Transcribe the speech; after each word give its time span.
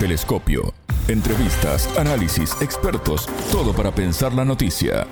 Telescopio. 0.00 0.72
Entrevistas, 1.08 1.86
análisis, 1.98 2.56
expertos, 2.62 3.26
todo 3.52 3.74
para 3.74 3.94
pensar 3.94 4.32
la 4.32 4.46
noticia. 4.46 5.06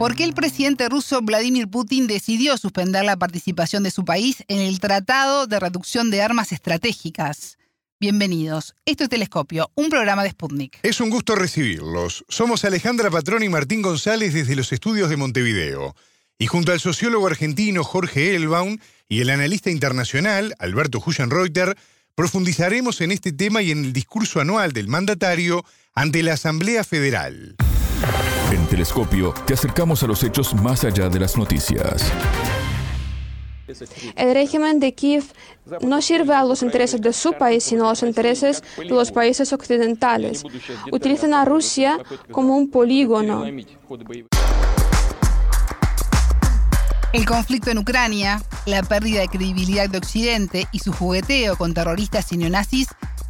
¿Por 0.00 0.16
qué 0.16 0.24
el 0.24 0.34
presidente 0.34 0.88
ruso 0.88 1.22
Vladimir 1.22 1.68
Putin 1.68 2.08
decidió 2.08 2.56
suspender 2.58 3.04
la 3.04 3.16
participación 3.16 3.84
de 3.84 3.92
su 3.92 4.04
país 4.04 4.42
en 4.48 4.58
el 4.58 4.80
Tratado 4.80 5.46
de 5.46 5.60
Reducción 5.60 6.10
de 6.10 6.22
Armas 6.22 6.50
Estratégicas? 6.50 7.56
Bienvenidos. 8.00 8.74
Esto 8.84 9.04
es 9.04 9.10
Telescopio, 9.10 9.70
un 9.76 9.88
programa 9.88 10.24
de 10.24 10.30
Sputnik. 10.30 10.80
Es 10.82 11.00
un 11.00 11.08
gusto 11.08 11.36
recibirlos. 11.36 12.24
Somos 12.28 12.64
Alejandra 12.64 13.12
Patrón 13.12 13.44
y 13.44 13.48
Martín 13.48 13.80
González 13.80 14.34
desde 14.34 14.56
los 14.56 14.72
estudios 14.72 15.08
de 15.08 15.16
Montevideo. 15.16 15.94
Y 16.36 16.48
junto 16.48 16.72
al 16.72 16.80
sociólogo 16.80 17.28
argentino 17.28 17.84
Jorge 17.84 18.34
Elbaum 18.34 18.78
y 19.08 19.20
el 19.20 19.30
analista 19.30 19.70
internacional 19.70 20.56
Alberto 20.58 21.00
Huyenreuter, 21.06 21.76
profundizaremos 22.16 23.02
en 23.02 23.12
este 23.12 23.30
tema 23.30 23.62
y 23.62 23.70
en 23.70 23.84
el 23.84 23.92
discurso 23.92 24.40
anual 24.40 24.72
del 24.72 24.88
mandatario 24.88 25.64
ante 25.94 26.22
la 26.22 26.32
Asamblea 26.32 26.82
Federal. 26.82 27.56
En 28.50 28.66
Telescopio 28.66 29.34
te 29.46 29.52
acercamos 29.52 30.02
a 30.02 30.06
los 30.06 30.24
hechos 30.24 30.54
más 30.54 30.82
allá 30.84 31.10
de 31.10 31.20
las 31.20 31.36
noticias. 31.36 32.10
El 34.16 34.32
régimen 34.32 34.80
de 34.80 34.94
Kiev 34.94 35.24
no 35.82 36.00
sirve 36.00 36.32
a 36.32 36.44
los 36.44 36.62
intereses 36.62 37.00
de 37.02 37.12
su 37.12 37.34
país, 37.34 37.64
sino 37.64 37.86
a 37.86 37.90
los 37.90 38.02
intereses 38.02 38.62
de 38.78 38.84
los 38.86 39.12
países 39.12 39.52
occidentales. 39.52 40.42
Utilizan 40.92 41.34
a 41.34 41.44
Rusia 41.44 41.98
como 42.30 42.56
un 42.56 42.70
polígono. 42.70 43.44
El 47.16 47.24
conflicto 47.24 47.70
en 47.70 47.78
Ucrania, 47.78 48.42
la 48.66 48.82
pérdida 48.82 49.20
de 49.20 49.28
credibilidad 49.28 49.88
de 49.88 49.96
Occidente 49.96 50.68
y 50.70 50.80
su 50.80 50.92
jugueteo 50.92 51.56
con 51.56 51.72
terroristas 51.72 52.30
y 52.30 52.36
neonazis 52.36 52.88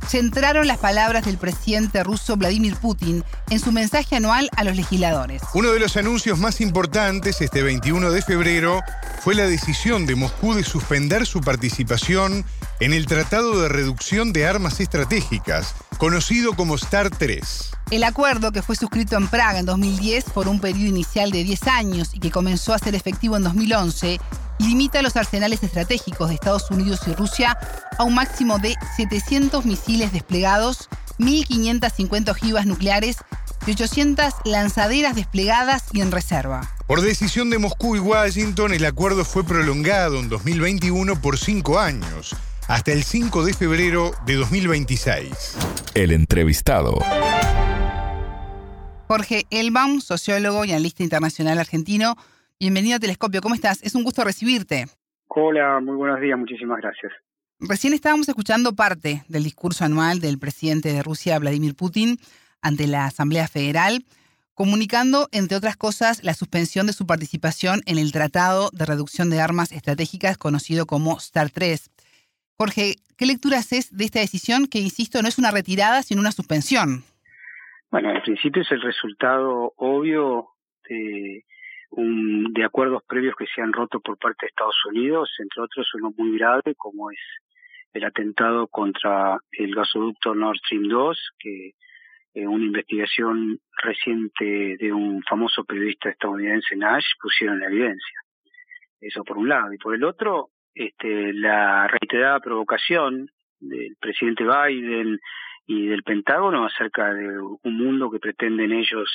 centraron 0.08 0.66
las 0.66 0.78
palabras 0.78 1.24
del 1.24 1.38
presidente 1.38 2.02
ruso 2.02 2.36
Vladimir 2.36 2.74
Putin 2.74 3.22
en 3.48 3.60
su 3.60 3.70
mensaje 3.70 4.16
anual 4.16 4.50
a 4.56 4.64
los 4.64 4.74
legisladores. 4.74 5.40
Uno 5.54 5.70
de 5.70 5.78
los 5.78 5.96
anuncios 5.96 6.36
más 6.36 6.60
importantes 6.60 7.40
este 7.40 7.62
21 7.62 8.10
de 8.10 8.22
febrero 8.22 8.80
fue 9.20 9.36
la 9.36 9.46
decisión 9.46 10.04
de 10.04 10.16
Moscú 10.16 10.54
de 10.54 10.64
suspender 10.64 11.24
su 11.24 11.40
participación 11.40 12.44
en 12.80 12.92
el 12.92 13.06
Tratado 13.06 13.60
de 13.60 13.68
Reducción 13.68 14.32
de 14.32 14.46
Armas 14.46 14.80
Estratégicas, 14.80 15.74
conocido 15.98 16.54
como 16.54 16.76
STAR 16.76 17.10
3. 17.10 17.70
El 17.90 18.04
acuerdo, 18.04 18.52
que 18.52 18.62
fue 18.62 18.76
suscrito 18.76 19.16
en 19.16 19.28
Praga 19.28 19.60
en 19.60 19.66
2010 19.66 20.24
por 20.34 20.48
un 20.48 20.60
periodo 20.60 20.88
inicial 20.88 21.30
de 21.30 21.44
10 21.44 21.66
años 21.68 22.10
y 22.12 22.20
que 22.20 22.30
comenzó 22.30 22.74
a 22.74 22.78
ser 22.78 22.94
efectivo 22.94 23.36
en 23.36 23.44
2011, 23.44 24.20
limita 24.58 25.02
los 25.02 25.16
arsenales 25.16 25.62
estratégicos 25.62 26.28
de 26.28 26.34
Estados 26.34 26.70
Unidos 26.70 27.00
y 27.06 27.14
Rusia 27.14 27.58
a 27.98 28.04
un 28.04 28.14
máximo 28.14 28.58
de 28.58 28.74
700 28.96 29.64
misiles 29.64 30.12
desplegados, 30.12 30.88
1.550 31.18 32.30
ojivas 32.30 32.66
nucleares 32.66 33.16
y 33.66 33.72
800 33.72 34.34
lanzaderas 34.44 35.14
desplegadas 35.14 35.84
y 35.92 36.00
en 36.00 36.12
reserva. 36.12 36.70
Por 36.86 37.00
decisión 37.00 37.50
de 37.50 37.58
Moscú 37.58 37.96
y 37.96 37.98
Washington, 37.98 38.72
el 38.72 38.84
acuerdo 38.84 39.24
fue 39.24 39.44
prolongado 39.44 40.20
en 40.20 40.28
2021 40.28 41.20
por 41.20 41.36
cinco 41.36 41.80
años, 41.80 42.36
hasta 42.68 42.92
el 42.92 43.02
5 43.02 43.44
de 43.44 43.54
febrero 43.54 44.12
de 44.26 44.34
2026. 44.34 45.56
El 45.94 46.12
entrevistado. 46.12 46.98
Jorge 49.08 49.46
Elbaum, 49.50 50.00
sociólogo 50.00 50.64
y 50.64 50.72
analista 50.72 51.02
internacional 51.02 51.58
argentino, 51.58 52.16
Bienvenido 52.58 52.96
a 52.96 52.98
Telescopio, 52.98 53.42
¿cómo 53.42 53.54
estás? 53.54 53.82
Es 53.82 53.94
un 53.94 54.02
gusto 54.02 54.24
recibirte. 54.24 54.86
Hola, 55.28 55.78
muy 55.80 55.94
buenos 55.94 56.18
días, 56.22 56.38
muchísimas 56.38 56.80
gracias. 56.80 57.12
Recién 57.60 57.92
estábamos 57.92 58.30
escuchando 58.30 58.74
parte 58.74 59.24
del 59.28 59.44
discurso 59.44 59.84
anual 59.84 60.20
del 60.20 60.38
presidente 60.38 60.90
de 60.90 61.02
Rusia, 61.02 61.38
Vladimir 61.38 61.74
Putin, 61.74 62.18
ante 62.62 62.86
la 62.86 63.04
Asamblea 63.04 63.46
Federal, 63.46 64.06
comunicando, 64.54 65.28
entre 65.32 65.58
otras 65.58 65.76
cosas, 65.76 66.24
la 66.24 66.32
suspensión 66.32 66.86
de 66.86 66.94
su 66.94 67.06
participación 67.06 67.82
en 67.84 67.98
el 67.98 68.10
Tratado 68.10 68.70
de 68.72 68.86
Reducción 68.86 69.28
de 69.28 69.42
Armas 69.42 69.70
Estratégicas 69.70 70.38
conocido 70.38 70.86
como 70.86 71.20
STAR 71.20 71.50
3. 71.50 71.90
Jorge, 72.58 72.96
¿qué 73.18 73.26
lectura 73.26 73.58
haces 73.58 73.94
de 73.94 74.04
esta 74.04 74.20
decisión 74.20 74.66
que, 74.66 74.78
insisto, 74.78 75.20
no 75.20 75.28
es 75.28 75.38
una 75.38 75.50
retirada, 75.50 76.02
sino 76.02 76.20
una 76.20 76.32
suspensión? 76.32 77.04
Bueno, 77.90 78.10
en 78.10 78.22
principio 78.22 78.62
es 78.62 78.72
el 78.72 78.80
resultado 78.80 79.74
obvio 79.76 80.48
de 80.88 81.44
un, 81.90 82.52
de 82.54 82.64
acuerdos 82.64 83.02
previos 83.06 83.34
que 83.36 83.46
se 83.54 83.60
han 83.60 83.72
roto 83.72 84.00
por 84.00 84.18
parte 84.18 84.46
de 84.46 84.48
Estados 84.48 84.76
Unidos, 84.86 85.30
entre 85.38 85.62
otros 85.62 85.86
uno 85.94 86.12
muy 86.16 86.38
grave 86.38 86.74
como 86.76 87.10
es 87.10 87.20
el 87.92 88.04
atentado 88.04 88.66
contra 88.68 89.38
el 89.52 89.74
gasoducto 89.74 90.34
Nord 90.34 90.56
Stream 90.58 90.88
2, 90.88 91.30
que 91.38 91.72
eh, 92.34 92.46
una 92.46 92.64
investigación 92.64 93.58
reciente 93.82 94.76
de 94.78 94.92
un 94.92 95.22
famoso 95.22 95.64
periodista 95.64 96.10
estadounidense, 96.10 96.76
Nash, 96.76 97.06
pusieron 97.20 97.62
en 97.62 97.72
evidencia. 97.72 98.20
Eso 99.00 99.24
por 99.24 99.38
un 99.38 99.48
lado. 99.48 99.72
Y 99.72 99.78
por 99.78 99.94
el 99.94 100.04
otro, 100.04 100.50
este, 100.76 101.32
la 101.32 101.88
reiterada 101.88 102.38
provocación 102.38 103.30
del 103.58 103.96
presidente 103.98 104.44
Biden 104.44 105.18
y 105.66 105.86
del 105.86 106.02
Pentágono 106.02 106.66
acerca 106.66 107.14
de 107.14 107.40
un 107.40 107.76
mundo 107.76 108.10
que 108.10 108.20
pretenden 108.20 108.72
ellos 108.72 109.10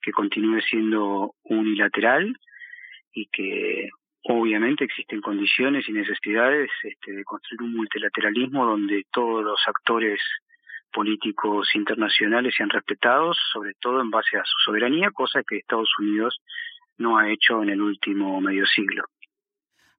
que 0.00 0.10
continúe 0.10 0.60
siendo 0.62 1.34
unilateral 1.44 2.34
y 3.12 3.26
que 3.26 3.90
obviamente 4.24 4.84
existen 4.84 5.20
condiciones 5.20 5.86
y 5.86 5.92
necesidades 5.92 6.70
este, 6.82 7.12
de 7.12 7.24
construir 7.24 7.62
un 7.62 7.76
multilateralismo 7.76 8.64
donde 8.64 9.04
todos 9.12 9.44
los 9.44 9.60
actores 9.66 10.18
políticos 10.92 11.68
internacionales 11.74 12.54
sean 12.56 12.70
respetados, 12.70 13.38
sobre 13.52 13.72
todo 13.80 14.00
en 14.00 14.10
base 14.10 14.38
a 14.38 14.44
su 14.44 14.58
soberanía, 14.64 15.10
cosa 15.10 15.42
que 15.46 15.58
Estados 15.58 15.90
Unidos 15.98 16.38
no 16.96 17.18
ha 17.18 17.30
hecho 17.30 17.62
en 17.62 17.68
el 17.70 17.82
último 17.82 18.40
medio 18.40 18.64
siglo. 18.66 19.04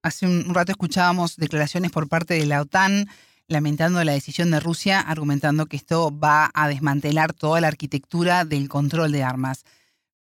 Hace 0.04 0.28
un 0.28 0.54
rato 0.54 0.74
escuchábamos 0.74 1.38
declaraciones 1.38 1.90
por 1.90 2.10
parte 2.10 2.34
de 2.34 2.46
la 2.46 2.62
OTAN 2.62 3.08
lamentando 3.48 4.04
la 4.04 4.12
decisión 4.12 4.52
de 4.52 4.60
Rusia, 4.60 5.00
argumentando 5.00 5.66
que 5.68 5.78
esto 5.78 6.12
va 6.12 6.52
a 6.54 6.68
desmantelar 6.68 7.32
toda 7.32 7.62
la 7.62 7.70
arquitectura 7.70 8.44
del 8.44 8.68
control 8.68 9.14
de 9.14 9.24
armas. 9.24 9.64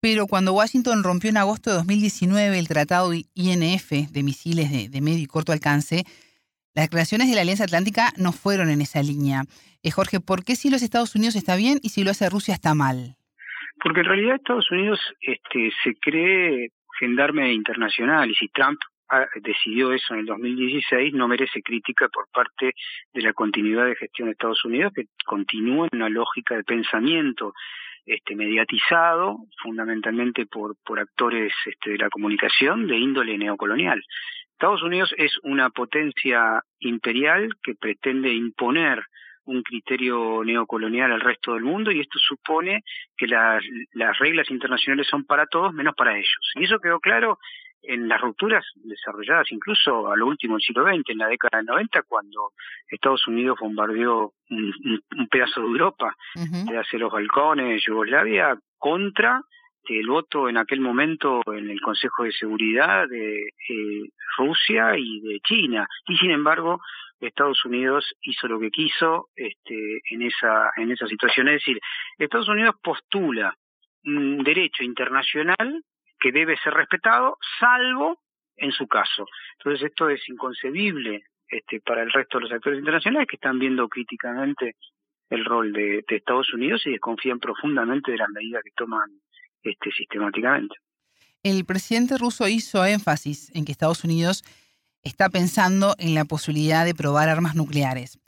Pero 0.02 0.26
cuando 0.26 0.54
Washington 0.54 1.04
rompió 1.04 1.30
en 1.30 1.38
agosto 1.38 1.70
de 1.70 1.76
2019 1.78 2.58
el 2.58 2.68
tratado 2.68 3.12
INF 3.14 3.92
de 3.92 4.24
misiles 4.24 4.92
de, 4.92 5.02
medio 5.02 5.20
y 5.20 5.28
corto 5.28 5.52
alcance, 5.52 6.06
las 6.74 6.86
declaraciones 6.86 7.30
de 7.30 7.36
la 7.36 7.42
Alianza 7.42 7.66
Atlántica 7.66 8.14
no 8.18 8.32
fueron 8.32 8.72
en 8.72 8.82
esa 8.82 9.04
línea. 9.04 9.44
Eh, 9.84 9.92
Jorge, 9.92 10.20
¿por 10.20 10.44
qué 10.44 10.56
si 10.56 10.72
los 10.72 10.82
Estados 10.82 11.14
Unidos 11.16 11.36
está 11.36 11.56
bien 11.56 11.78
y 11.84 11.90
si 11.90 12.04
lo 12.04 12.10
hace 12.10 12.30
Rusia 12.32 12.56
está 12.56 12.74
mal? 12.74 13.16
Porque 13.84 14.00
en 14.00 14.08
realidad 14.08 14.36
Estados 14.38 14.72
Unidos 14.72 15.00
este, 15.22 15.72
se 15.84 15.94
cree 16.02 16.72
gendarme 17.00 17.54
internacional 17.54 18.32
y 18.32 18.34
si 18.34 18.48
Trump 18.48 18.80
decidió 19.42 19.92
eso 19.94 20.14
en 20.14 20.22
el 20.22 20.26
2016 20.26 21.14
no 21.14 21.28
merece 21.28 21.62
crítica 21.62 22.08
por 22.10 22.28
parte 22.32 22.74
de 23.14 23.22
la 23.22 23.34
continuidad 23.34 23.86
de 23.86 23.96
gestión 23.96 24.28
de 24.28 24.34
Estados 24.34 24.64
Unidos 24.66 24.94
que 24.96 25.06
continúa 25.26 25.88
en 25.92 26.00
una 26.00 26.10
lógica 26.10 26.56
de 26.56 26.64
pensamiento 26.64 27.54
este, 28.06 28.36
mediatizado 28.36 29.38
fundamentalmente 29.62 30.46
por, 30.46 30.76
por 30.86 31.00
actores 31.00 31.54
este, 31.66 31.92
de 31.92 31.98
la 31.98 32.10
comunicación 32.10 32.88
de 32.88 32.98
índole 32.98 33.38
neocolonial. 33.38 34.02
Estados 34.54 34.82
Unidos 34.82 35.14
es 35.18 35.38
una 35.44 35.70
potencia 35.70 36.64
imperial 36.80 37.50
que 37.62 37.76
pretende 37.76 38.34
imponer 38.34 39.04
un 39.44 39.62
criterio 39.62 40.44
neocolonial 40.44 41.12
al 41.12 41.22
resto 41.22 41.54
del 41.54 41.64
mundo 41.64 41.92
y 41.92 42.00
esto 42.00 42.20
supone 42.20 42.84
que 43.16 43.28
las, 43.28 43.64
las 43.94 44.18
reglas 44.20 44.50
internacionales 44.52 45.08
son 45.08 45.26
para 45.26 45.46
todos 45.46 45.74
menos 45.74 45.94
para 45.96 46.18
ellos. 46.18 46.54
Y 46.56 46.66
eso 46.66 46.80
quedó 46.80 47.00
claro 47.00 47.40
en 47.88 48.08
las 48.08 48.22
rupturas 48.22 48.66
desarrolladas 48.76 49.52
incluso 49.52 50.12
a 50.12 50.16
lo 50.16 50.28
último 50.28 50.56
del 50.56 50.62
siglo 50.62 50.84
XX, 50.84 51.10
en 51.10 51.18
la 51.18 51.28
década 51.28 51.58
del 51.58 51.68
90, 51.68 52.04
cuando 52.04 52.52
Estados 52.90 53.28
Unidos 53.28 53.58
bombardeó 53.60 54.34
un, 54.50 55.02
pedazo 55.30 55.62
de 55.62 55.68
Europa, 55.68 56.16
de 56.36 56.78
hacer 56.78 57.00
los 57.00 57.12
balcones, 57.12 57.84
Yugoslavia, 57.86 58.58
contra 58.78 59.42
el 59.90 60.08
voto 60.08 60.50
en 60.50 60.58
aquel 60.58 60.82
momento 60.82 61.42
en 61.48 61.70
el 61.70 61.80
Consejo 61.80 62.24
de 62.24 62.34
Seguridad 62.34 63.08
de 63.08 63.48
eh, 63.48 64.10
Rusia 64.38 64.98
y 64.98 65.22
de 65.22 65.40
China. 65.40 65.88
Y 66.08 66.18
sin 66.18 66.32
embargo, 66.32 66.82
Estados 67.20 67.64
Unidos 67.66 68.14
hizo 68.22 68.48
lo 68.48 68.60
que 68.60 68.70
quiso 68.70 69.30
este, 69.36 70.02
en 70.12 70.24
esa 70.24 70.72
en 70.76 70.92
esa 70.92 71.08
situación. 71.08 71.48
Es 71.48 71.62
decir, 71.62 71.80
Estados 72.18 72.50
Unidos 72.50 72.76
postula 72.84 73.56
un 74.04 74.44
derecho 74.44 74.84
internacional 74.84 75.84
que 76.20 76.32
debe 76.32 76.58
ser 76.58 76.74
respetado, 76.74 77.38
salvo 77.60 78.20
en 78.56 78.72
su 78.72 78.88
caso. 78.88 79.26
Entonces 79.58 79.90
esto 79.90 80.10
es 80.10 80.22
inconcebible 80.30 81.24
este, 81.48 81.80
para 81.82 82.04
el 82.04 82.12
resto 82.12 82.38
de 82.38 82.44
los 82.44 82.52
actores 82.52 82.80
internacionales 82.80 83.28
que 83.30 83.38
están 83.38 83.60
viendo 83.60 83.88
críticamente 83.88 84.76
el 85.30 85.46
rol 85.46 85.74
de, 85.74 86.04
Estados 86.08 86.54
Unidos 86.54 86.82
y 86.86 86.92
desconfían 86.92 87.40
profundamente 87.40 88.12
de 88.12 88.18
las 88.18 88.30
medidas 88.30 88.64
que 88.64 88.72
toman 88.76 89.10
este, 89.62 89.92
sistemáticamente. 89.92 90.76
El 91.44 91.66
presidente 91.66 92.18
ruso 92.18 92.48
hizo 92.48 92.86
énfasis 92.86 93.52
en 93.56 93.66
que 93.66 93.72
Estados 93.72 94.04
Unidos 94.04 94.44
está 95.04 95.30
pensando 95.30 95.96
en 96.00 96.14
la 96.16 96.26
posibilidad 96.26 96.86
de 96.86 96.96
probar 96.96 97.30
armas 97.30 97.56
nucleares. 97.56 98.20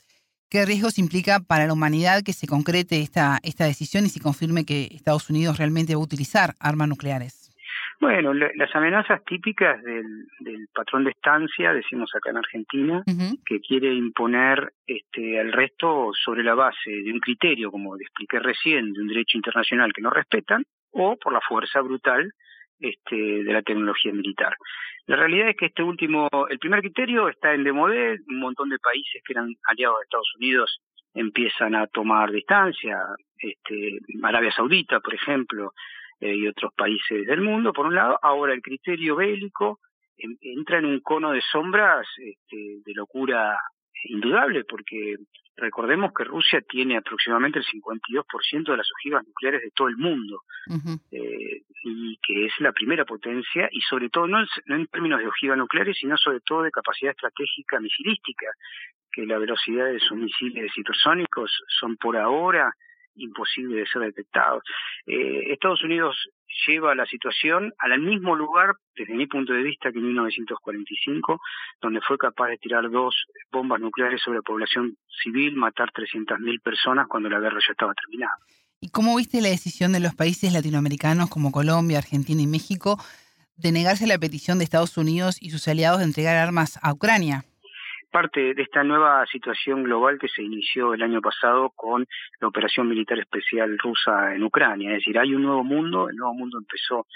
¿Qué 0.50 0.66
riesgos 0.66 0.98
implica 0.98 1.40
para 1.40 1.68
la 1.68 1.74
humanidad 1.74 2.24
que 2.24 2.34
se 2.34 2.48
concrete 2.48 3.02
esta, 3.02 3.40
esta 3.44 3.66
decisión 3.66 4.06
y 4.06 4.10
se 4.10 4.20
confirme 4.20 4.66
que 4.66 4.90
Estados 4.92 5.30
Unidos 5.30 5.58
realmente 5.58 5.94
va 5.94 6.02
a 6.02 6.04
utilizar 6.04 6.56
armas 6.60 6.88
nucleares? 6.88 7.39
Bueno, 8.00 8.34
las 8.34 8.74
amenazas 8.76 9.24
típicas 9.26 9.84
del, 9.84 10.26
patrón 10.74 11.04
de 11.04 11.12
estancia, 11.12 11.74
decimos 11.74 12.10
acá 12.16 12.30
en 12.30 12.38
Argentina, 12.38 13.04
que 13.46 13.60
quiere 13.60 13.94
imponer 13.94 14.72
este, 14.88 15.38
al 15.38 15.52
resto 15.52 16.12
sobre 16.14 16.44
la 16.44 16.56
base 16.56 16.90
de 16.90 17.12
un 17.12 17.20
criterio, 17.20 17.72
como 17.72 17.98
expliqué 17.98 18.40
recién, 18.40 18.94
de 18.94 19.02
un 19.02 19.08
derecho 19.08 19.38
internacional 19.38 19.92
que 19.92 20.02
no 20.02 20.12
respetan, 20.12 20.64
o 20.92 21.18
por 21.18 21.34
la 21.34 21.42
fuerza 21.42 21.82
brutal 21.82 22.32
este, 22.80 23.44
de 23.44 23.54
la 23.54 23.62
tecnología 23.62 24.14
militar. 24.14 24.56
La 25.06 25.18
realidad 25.18 25.50
es 25.50 25.58
que 25.58 25.66
este 25.66 25.84
último, 25.84 26.30
el 26.50 26.60
primer 26.60 26.80
criterio 26.80 27.28
está 27.28 27.54
en 27.54 27.66
demodé, 27.66 28.20
un 28.30 28.40
montón 28.40 28.70
de 28.70 28.80
países 28.80 29.22
que 29.26 29.34
eran 29.34 29.54
aliados 29.68 30.00
de 30.00 30.04
Estados 30.04 30.34
Unidos 30.38 30.80
empiezan 31.14 31.76
a 31.76 31.88
tomar 31.88 32.32
distancia, 32.32 32.98
este, 33.38 34.00
Arabia 34.24 34.52
Saudita, 34.52 35.00
por 35.00 35.14
ejemplo, 35.14 35.74
eh, 36.20 36.36
y 36.36 36.48
otros 36.48 36.74
países 36.74 37.26
del 37.26 37.42
mundo, 37.42 37.74
por 37.74 37.86
un 37.86 37.96
lado. 37.96 38.20
Ahora 38.22 38.54
el 38.54 38.62
criterio 38.62 39.16
bélico 39.16 39.80
entra 40.42 40.80
en 40.80 40.86
un 40.86 41.00
cono 41.00 41.32
de 41.32 41.42
sombras 41.42 42.06
este, 42.18 42.82
de 42.86 42.94
locura 42.94 43.58
indudable, 44.06 44.64
porque 44.64 45.16
recordemos 45.56 46.12
que 46.14 46.24
Rusia 46.24 46.62
tiene 46.62 46.98
aproximadamente 46.98 47.60
el 47.60 47.66
52% 47.66 48.72
de 48.72 48.78
las 48.78 48.88
ojivas 48.92 49.26
nucleares 49.26 49.62
de 49.62 49.72
todo 49.72 49.88
el 49.88 49.98
mundo, 49.98 50.42
eh, 51.12 51.62
y 51.84 52.18
que 52.22 52.46
es 52.46 52.54
la 52.60 52.72
primera 52.72 53.06
potencia, 53.06 53.68
y 53.72 53.82
sobre 53.82 54.10
todo 54.10 54.28
no 54.28 54.40
en, 54.40 54.88
términos 54.88 55.20
de 55.20 55.28
ojivas 55.28 55.58
nucleares, 55.58 55.98
sino 55.98 56.18
sobre 56.18 56.40
todo 56.42 56.64
de 56.64 56.72
capacidad 56.72 57.12
estratégica 57.12 57.80
misilística, 57.80 58.48
que 59.12 59.26
la 59.26 59.38
velocidad 59.38 59.86
de 59.92 60.00
sus 60.00 60.18
misiles 60.18 60.72
hipersónicos 60.78 61.52
son 61.80 61.98
por 61.98 62.16
ahora 62.16 62.74
imposible 63.20 63.78
de 63.78 63.88
ser 63.88 64.02
detectado. 64.02 64.62
Eh, 65.06 65.52
Estados 65.52 65.84
Unidos 65.84 66.16
lleva 66.68 66.96
la 66.96 67.06
situación 67.06 67.74
al 67.78 68.00
mismo 68.00 68.36
lugar, 68.36 68.76
desde 68.96 69.14
mi 69.14 69.28
punto 69.28 69.54
de 69.54 69.64
vista, 69.64 69.92
que 69.92 70.00
en 70.00 70.06
1945, 70.06 71.40
donde 71.82 72.02
fue 72.02 72.18
capaz 72.18 72.48
de 72.48 72.58
tirar 72.58 72.90
dos 72.90 73.16
bombas 73.52 73.80
nucleares 73.80 74.22
sobre 74.22 74.40
la 74.40 74.44
población 74.44 74.98
civil, 75.24 75.56
matar 75.56 75.92
300.000 75.92 76.62
personas 76.62 77.08
cuando 77.08 77.30
la 77.30 77.40
guerra 77.40 77.60
ya 77.66 77.72
estaba 77.72 77.94
terminada. 77.94 78.36
¿Y 78.82 78.90
cómo 78.90 79.16
viste 79.18 79.42
la 79.42 79.50
decisión 79.50 79.92
de 79.92 80.00
los 80.00 80.16
países 80.16 80.54
latinoamericanos 80.54 81.30
como 81.30 81.52
Colombia, 81.52 81.98
Argentina 81.98 82.42
y 82.42 82.48
México 82.48 82.98
de 83.58 83.74
negarse 83.74 84.06
a 84.06 84.08
la 84.08 84.18
petición 84.18 84.58
de 84.58 84.64
Estados 84.64 84.98
Unidos 84.98 85.38
y 85.42 85.50
sus 85.50 85.68
aliados 85.68 86.00
de 86.00 86.06
entregar 86.06 86.38
armas 86.38 86.80
a 86.82 86.94
Ucrania? 86.94 87.44
Parte 88.10 88.54
de 88.54 88.62
esta 88.62 88.84
nueva 88.84 89.26
situación 89.28 89.84
global 89.84 90.18
que 90.20 90.28
se 90.28 90.44
inició 90.44 90.94
el 90.94 91.02
año 91.02 91.22
pasado 91.22 91.72
con 91.76 92.06
la 92.40 92.48
operación 92.48 92.88
militar 92.88 93.20
especial 93.20 93.78
rusa 93.78 94.36
en 94.36 94.44
Ucrania. 94.44 94.92
Es 94.92 94.98
decir, 94.98 95.18
hay 95.18 95.34
un 95.34 95.44
nuevo 95.44 95.64
mundo, 95.64 96.10
el 96.10 96.16
nuevo 96.16 96.34
mundo 96.34 96.58
empezó, 96.58 97.08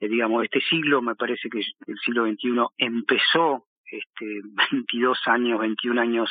eh, 0.00 0.08
digamos, 0.08 0.44
este 0.44 0.60
siglo, 0.60 1.02
me 1.02 1.14
parece 1.14 1.48
que 1.48 1.58
el 1.58 1.98
siglo 2.04 2.26
XXI 2.26 2.66
empezó 2.78 3.66
este, 3.90 4.40
22 4.72 5.18
años, 5.26 5.60
21 5.60 6.00
años 6.00 6.30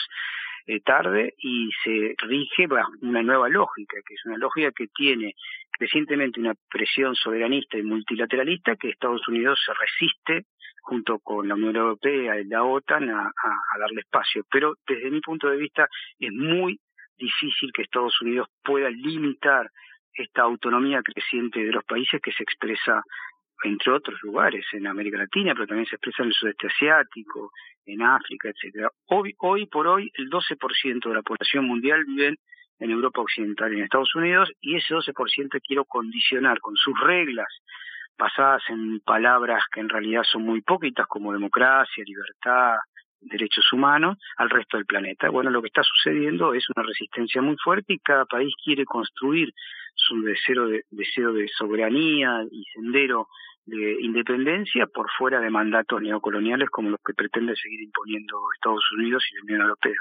eh, 0.65 0.79
tarde 0.79 1.33
y 1.39 1.69
se 1.83 2.15
rige 2.19 2.67
bajo 2.67 2.91
una 3.01 3.21
nueva 3.21 3.49
lógica, 3.49 3.97
que 4.07 4.13
es 4.13 4.25
una 4.25 4.37
lógica 4.37 4.71
que 4.71 4.87
tiene 4.87 5.35
recientemente 5.77 6.39
una 6.39 6.53
presión 6.69 7.15
soberanista 7.15 7.77
y 7.77 7.83
multilateralista 7.83 8.77
que 8.77 8.89
Estados 8.89 9.27
Unidos 9.27 9.59
se 9.65 9.73
resiste 9.73 10.45
junto 10.83 11.19
con 11.19 11.47
la 11.47 11.55
Unión 11.55 11.75
Europea 11.75 12.39
y 12.39 12.43
la 12.45 12.63
OTAN 12.63 13.09
a, 13.09 13.31
darle 13.79 14.01
espacio. 14.01 14.45
Pero 14.51 14.75
desde 14.85 15.09
mi 15.09 15.21
punto 15.21 15.49
de 15.49 15.57
vista 15.57 15.87
es 16.19 16.31
muy 16.31 16.79
difícil 17.17 17.71
que 17.73 17.83
Estados 17.83 18.21
Unidos 18.21 18.47
pueda 18.63 18.89
limitar 18.89 19.69
esta 20.13 20.41
autonomía 20.43 21.01
creciente 21.01 21.63
de 21.63 21.71
los 21.71 21.83
países 21.85 22.21
que 22.21 22.31
se 22.33 22.43
expresa 22.43 23.01
entre 23.63 23.93
otros 23.93 24.21
lugares 24.23 24.65
en 24.73 24.85
América 24.87 25.17
Latina, 25.17 25.53
pero 25.53 25.67
también 25.67 25.87
se 25.87 25.95
expresa 25.95 26.23
en 26.23 26.29
el 26.29 26.35
sudeste 26.35 26.67
asiático, 26.67 27.51
en 27.85 28.01
África, 28.01 28.49
etcétera. 28.49 28.89
Hoy, 29.07 29.33
hoy 29.39 29.65
por 29.67 29.87
hoy 29.87 30.11
el 30.15 30.29
12% 30.29 31.07
de 31.07 31.15
la 31.15 31.21
población 31.21 31.65
mundial 31.65 32.03
vive 32.05 32.35
en 32.79 32.91
Europa 32.91 33.21
Occidental 33.21 33.71
y 33.71 33.77
en 33.77 33.83
Estados 33.83 34.13
Unidos 34.15 34.51
y 34.59 34.75
ese 34.75 34.93
12% 34.93 35.61
quiero 35.65 35.85
condicionar 35.85 36.59
con 36.59 36.75
sus 36.75 36.99
reglas 36.99 37.47
basadas 38.17 38.61
en 38.69 38.99
palabras 39.01 39.63
que 39.71 39.79
en 39.79 39.89
realidad 39.89 40.23
son 40.23 40.43
muy 40.43 40.61
poquitas 40.61 41.07
como 41.07 41.33
democracia, 41.33 42.03
libertad, 42.05 42.77
derechos 43.25 43.71
humanos 43.71 44.17
al 44.37 44.49
resto 44.49 44.77
del 44.77 44.85
planeta. 44.85 45.29
Bueno, 45.29 45.49
lo 45.49 45.61
que 45.61 45.67
está 45.67 45.83
sucediendo 45.83 46.53
es 46.53 46.65
una 46.75 46.85
resistencia 46.85 47.41
muy 47.41 47.55
fuerte 47.63 47.93
y 47.93 47.99
cada 47.99 48.25
país 48.25 48.53
quiere 48.63 48.85
construir 48.85 49.53
su 49.95 50.21
deseo 50.21 50.67
de, 50.67 50.83
deseo 50.91 51.33
de 51.33 51.47
soberanía 51.57 52.43
y 52.51 52.63
sendero 52.73 53.27
de 53.65 54.01
independencia 54.01 54.87
por 54.87 55.09
fuera 55.17 55.39
de 55.39 55.49
mandatos 55.49 56.01
neocoloniales 56.01 56.69
como 56.69 56.89
los 56.89 56.99
que 57.05 57.13
pretende 57.13 57.55
seguir 57.55 57.81
imponiendo 57.81 58.37
Estados 58.55 58.83
Unidos 58.97 59.23
y 59.31 59.35
la 59.35 59.41
Unión 59.43 59.61
Europea. 59.61 59.95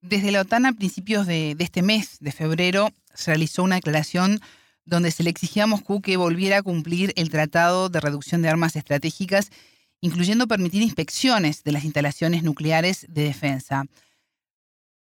Desde 0.00 0.32
la 0.32 0.42
OTAN 0.42 0.66
a 0.66 0.72
principios 0.72 1.26
de, 1.26 1.54
de 1.56 1.64
este 1.64 1.82
mes, 1.82 2.18
de 2.20 2.32
febrero, 2.32 2.88
se 3.14 3.32
realizó 3.32 3.62
una 3.62 3.76
declaración 3.76 4.38
donde 4.84 5.10
se 5.10 5.22
le 5.22 5.30
exigía 5.30 5.64
a 5.64 5.66
Moscú 5.66 6.00
que 6.00 6.16
volviera 6.16 6.58
a 6.58 6.62
cumplir 6.62 7.12
el 7.16 7.30
Tratado 7.30 7.88
de 7.88 8.00
Reducción 8.00 8.42
de 8.42 8.48
Armas 8.48 8.76
Estratégicas, 8.76 9.50
incluyendo 10.00 10.48
permitir 10.48 10.82
inspecciones 10.82 11.62
de 11.62 11.72
las 11.72 11.84
instalaciones 11.84 12.42
nucleares 12.42 13.06
de 13.08 13.22
defensa. 13.24 13.84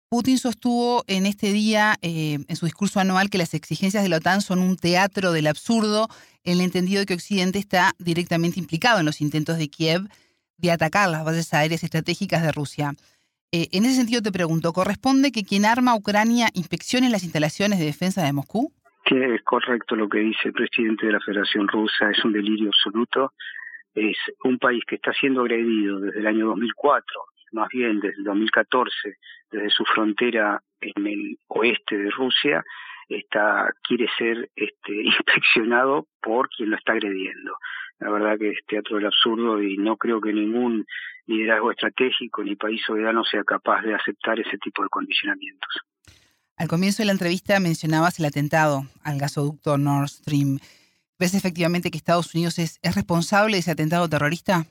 Putin 0.09 0.37
sostuvo 0.37 1.05
en 1.07 1.25
este 1.25 1.53
día, 1.53 1.97
eh, 2.01 2.39
en 2.45 2.55
su 2.57 2.65
discurso 2.65 2.99
anual, 2.99 3.29
que 3.29 3.37
las 3.37 3.53
exigencias 3.53 4.03
de 4.03 4.09
la 4.09 4.17
OTAN 4.17 4.41
son 4.41 4.59
un 4.59 4.75
teatro 4.75 5.31
del 5.31 5.47
absurdo, 5.47 6.09
en 6.43 6.53
el 6.53 6.61
entendido 6.61 6.99
de 6.99 7.05
que 7.05 7.13
Occidente 7.13 7.59
está 7.59 7.95
directamente 7.97 8.59
implicado 8.59 8.99
en 8.99 9.05
los 9.05 9.21
intentos 9.21 9.57
de 9.57 9.69
Kiev 9.69 10.09
de 10.57 10.71
atacar 10.71 11.09
las 11.09 11.23
bases 11.23 11.53
aéreas 11.53 11.83
estratégicas 11.83 12.43
de 12.43 12.51
Rusia. 12.51 12.93
Eh, 13.53 13.69
en 13.71 13.85
ese 13.85 13.95
sentido 13.95 14.21
te 14.21 14.31
pregunto, 14.31 14.73
¿corresponde 14.73 15.31
que 15.31 15.43
quien 15.43 15.65
arma 15.65 15.91
a 15.91 15.95
Ucrania 15.95 16.49
inspeccione 16.53 17.09
las 17.09 17.23
instalaciones 17.23 17.79
de 17.79 17.85
defensa 17.85 18.23
de 18.23 18.33
Moscú? 18.33 18.71
Que 19.03 19.35
es 19.35 19.41
correcto 19.43 19.95
lo 19.95 20.07
que 20.07 20.19
dice 20.19 20.39
el 20.45 20.53
presidente 20.53 21.05
de 21.05 21.13
la 21.13 21.19
Federación 21.19 21.67
Rusa, 21.67 22.11
es 22.11 22.23
un 22.23 22.33
delirio 22.33 22.69
absoluto. 22.69 23.33
Es 23.93 24.17
un 24.43 24.57
país 24.57 24.83
que 24.87 24.95
está 24.95 25.11
siendo 25.13 25.41
agredido 25.41 25.99
desde 25.99 26.19
el 26.19 26.27
año 26.27 26.47
2004, 26.47 27.05
más 27.51 27.67
bien 27.69 27.99
desde 27.99 28.19
el 28.19 28.23
2014, 28.23 28.91
desde 29.51 29.69
su 29.69 29.83
frontera 29.85 30.61
en 30.79 31.07
el 31.07 31.37
oeste 31.47 31.97
de 31.97 32.09
Rusia, 32.09 32.63
está 33.09 33.73
quiere 33.83 34.07
ser 34.17 34.49
este, 34.55 34.93
inspeccionado 35.03 36.07
por 36.21 36.49
quien 36.49 36.69
lo 36.69 36.77
está 36.77 36.93
agrediendo. 36.93 37.57
La 37.99 38.09
verdad 38.09 38.37
que 38.39 38.49
es 38.49 38.59
teatro 38.65 38.97
del 38.97 39.07
absurdo 39.07 39.61
y 39.61 39.77
no 39.77 39.97
creo 39.97 40.21
que 40.21 40.33
ningún 40.33 40.85
liderazgo 41.27 41.71
estratégico 41.71 42.43
ni 42.43 42.55
país 42.55 42.81
soberano 42.85 43.23
sea 43.23 43.43
capaz 43.43 43.81
de 43.83 43.93
aceptar 43.93 44.39
ese 44.39 44.57
tipo 44.57 44.83
de 44.83 44.89
condicionamientos. 44.89 45.81
Al 46.61 46.67
comienzo 46.67 47.01
de 47.01 47.07
la 47.07 47.13
entrevista 47.13 47.59
mencionabas 47.59 48.19
el 48.19 48.27
atentado 48.27 48.83
al 49.03 49.17
gasoducto 49.17 49.79
Nord 49.79 50.09
Stream. 50.09 50.59
¿Ves 51.17 51.33
efectivamente 51.33 51.89
que 51.89 51.97
Estados 51.97 52.35
Unidos 52.35 52.59
es, 52.59 52.79
responsable 52.93 53.53
de 53.53 53.61
ese 53.61 53.71
atentado 53.71 54.07
terrorista? 54.07 54.65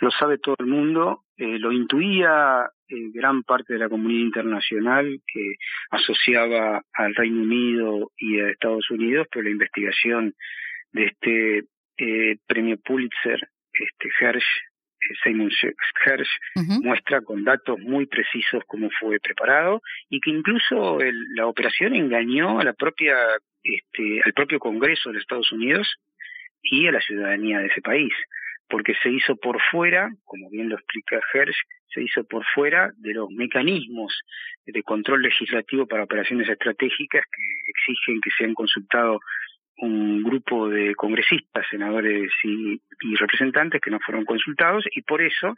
Lo 0.00 0.12
sabe 0.12 0.38
todo 0.38 0.54
el 0.60 0.66
mundo, 0.66 1.24
eh, 1.36 1.58
lo 1.58 1.72
intuía 1.72 2.70
eh, 2.86 3.10
gran 3.12 3.42
parte 3.42 3.72
de 3.72 3.80
la 3.80 3.88
comunidad 3.88 4.24
internacional 4.24 5.20
que 5.26 5.56
asociaba 5.90 6.84
al 6.92 7.14
Reino 7.16 7.42
Unido 7.42 8.12
y 8.16 8.38
a 8.38 8.48
Estados 8.48 8.88
Unidos, 8.92 9.26
pero 9.32 9.42
la 9.42 9.50
investigación 9.50 10.36
de 10.92 11.06
este 11.06 11.64
eh, 11.98 12.36
premio 12.46 12.78
Pulitzer, 12.78 13.50
este 13.72 14.10
Hersh, 14.20 14.69
Simon 15.22 15.50
Hersh 16.04 16.38
muestra 16.82 17.20
con 17.20 17.44
datos 17.44 17.78
muy 17.78 18.06
precisos 18.06 18.62
cómo 18.66 18.88
fue 18.98 19.18
preparado 19.20 19.82
y 20.08 20.20
que 20.20 20.30
incluso 20.30 20.98
la 21.34 21.46
operación 21.46 21.94
engañó 21.94 22.60
a 22.60 22.64
la 22.64 22.72
propia 22.72 23.16
este, 23.62 24.20
al 24.24 24.32
propio 24.32 24.58
Congreso 24.58 25.12
de 25.12 25.18
Estados 25.18 25.52
Unidos 25.52 25.96
y 26.62 26.86
a 26.86 26.92
la 26.92 27.00
ciudadanía 27.00 27.58
de 27.58 27.66
ese 27.66 27.82
país, 27.82 28.12
porque 28.68 28.94
se 29.02 29.10
hizo 29.10 29.36
por 29.36 29.60
fuera, 29.70 30.10
como 30.24 30.48
bien 30.50 30.68
lo 30.68 30.76
explica 30.76 31.20
Hersh, 31.34 31.62
se 31.92 32.02
hizo 32.02 32.24
por 32.24 32.44
fuera 32.54 32.92
de 32.96 33.14
los 33.14 33.30
mecanismos 33.30 34.18
de 34.64 34.82
control 34.82 35.22
legislativo 35.22 35.86
para 35.86 36.04
operaciones 36.04 36.48
estratégicas 36.48 37.24
que 37.30 37.70
exigen 37.70 38.20
que 38.20 38.30
sean 38.38 38.54
consultados 38.54 39.20
un 39.80 40.22
grupo 40.22 40.68
de 40.68 40.94
congresistas, 40.94 41.66
senadores 41.70 42.30
y, 42.44 42.80
representantes 43.18 43.80
que 43.80 43.90
no 43.90 43.98
fueron 44.00 44.24
consultados 44.24 44.84
y 44.94 45.02
por 45.02 45.22
eso 45.22 45.54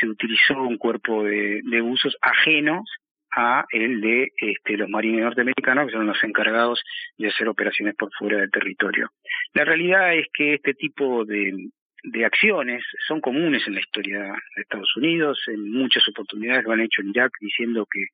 se 0.00 0.06
utilizó 0.06 0.62
un 0.62 0.78
cuerpo 0.78 1.24
de, 1.24 1.62
usos 1.82 2.16
ajenos 2.20 2.88
a 3.30 3.64
el 3.70 4.00
de 4.00 4.32
este, 4.36 4.76
los 4.76 4.88
marines 4.88 5.22
norteamericanos, 5.22 5.86
que 5.86 5.92
son 5.92 6.06
los 6.06 6.22
encargados 6.24 6.82
de 7.18 7.28
hacer 7.28 7.48
operaciones 7.48 7.94
por 7.94 8.10
fuera 8.18 8.38
del 8.38 8.50
territorio. 8.50 9.10
La 9.54 9.64
realidad 9.64 10.14
es 10.14 10.26
que 10.32 10.54
este 10.54 10.74
tipo 10.74 11.24
de 11.24 11.68
de 12.02 12.24
acciones 12.24 12.84
son 13.06 13.20
comunes 13.20 13.66
en 13.66 13.74
la 13.74 13.80
historia 13.80 14.20
de 14.20 14.62
Estados 14.62 14.96
Unidos. 14.96 15.40
En 15.48 15.70
muchas 15.72 16.06
oportunidades 16.08 16.64
lo 16.64 16.72
han 16.72 16.80
hecho 16.80 17.02
en 17.02 17.10
Irak 17.10 17.32
diciendo 17.40 17.86
que 17.90 18.06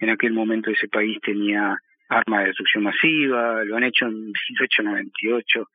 en 0.00 0.10
aquel 0.10 0.32
momento 0.32 0.70
ese 0.70 0.88
país 0.88 1.18
tenía 1.22 1.76
armas 2.12 2.40
de 2.40 2.46
destrucción 2.48 2.84
masiva. 2.84 3.64
Lo 3.64 3.76
han 3.76 3.84
hecho 3.84 4.06
en 4.06 4.26
1898 4.26 5.68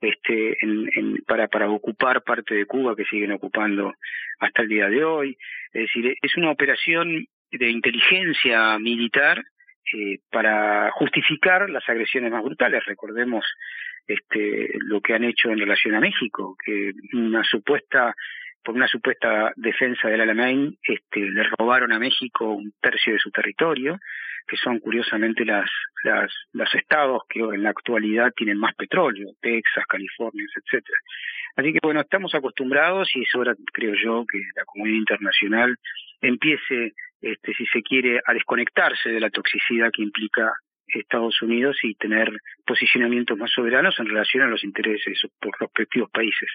este, 0.00 0.56
en, 0.60 1.22
para, 1.26 1.48
para 1.48 1.70
ocupar 1.70 2.22
parte 2.22 2.54
de 2.54 2.66
Cuba 2.66 2.96
que 2.96 3.04
siguen 3.04 3.32
ocupando 3.32 3.94
hasta 4.38 4.62
el 4.62 4.68
día 4.68 4.88
de 4.88 5.04
hoy. 5.04 5.36
Es 5.72 5.82
decir, 5.82 6.14
es 6.20 6.36
una 6.36 6.50
operación 6.50 7.26
de 7.50 7.70
inteligencia 7.70 8.78
militar 8.78 9.42
eh, 9.92 10.18
para 10.30 10.90
justificar 10.92 11.68
las 11.70 11.88
agresiones 11.88 12.30
más 12.32 12.42
brutales. 12.42 12.84
Recordemos 12.86 13.44
este, 14.06 14.70
lo 14.80 15.00
que 15.00 15.14
han 15.14 15.24
hecho 15.24 15.50
en 15.50 15.58
relación 15.58 15.94
a 15.94 16.00
México, 16.00 16.56
que 16.64 16.92
una 17.12 17.44
supuesta 17.44 18.14
por 18.64 18.74
una 18.74 18.88
supuesta 18.88 19.52
defensa 19.56 20.08
del 20.08 20.22
Alamein, 20.22 20.76
este, 20.82 21.20
le 21.20 21.42
robaron 21.58 21.92
a 21.92 21.98
México 21.98 22.50
un 22.52 22.72
tercio 22.80 23.12
de 23.12 23.18
su 23.18 23.30
territorio, 23.30 23.98
que 24.46 24.56
son 24.56 24.78
curiosamente 24.78 25.44
las, 25.44 25.70
las, 26.02 26.32
los 26.52 26.74
estados 26.74 27.22
que 27.28 27.40
en 27.40 27.62
la 27.62 27.70
actualidad 27.70 28.32
tienen 28.36 28.58
más 28.58 28.74
petróleo, 28.74 29.28
Texas, 29.40 29.84
California, 29.86 30.44
etcétera. 30.56 30.98
Así 31.56 31.72
que 31.72 31.78
bueno, 31.82 32.00
estamos 32.00 32.34
acostumbrados 32.34 33.08
y 33.14 33.22
es 33.22 33.34
hora, 33.34 33.54
creo 33.72 33.94
yo, 33.94 34.24
que 34.26 34.38
la 34.56 34.64
comunidad 34.64 34.98
internacional 34.98 35.76
empiece, 36.20 36.92
este, 37.20 37.54
si 37.54 37.66
se 37.66 37.82
quiere, 37.82 38.20
a 38.24 38.32
desconectarse 38.32 39.10
de 39.10 39.20
la 39.20 39.30
toxicidad 39.30 39.90
que 39.92 40.02
implica 40.02 40.52
Estados 40.86 41.40
Unidos 41.42 41.78
y 41.82 41.94
tener 41.94 42.30
posicionamientos 42.66 43.38
más 43.38 43.50
soberanos 43.50 43.98
en 43.98 44.06
relación 44.06 44.44
a 44.44 44.48
los 44.48 44.64
intereses 44.64 45.04
de 45.04 45.14
sus 45.16 45.30
respectivos 45.58 46.10
países. 46.10 46.50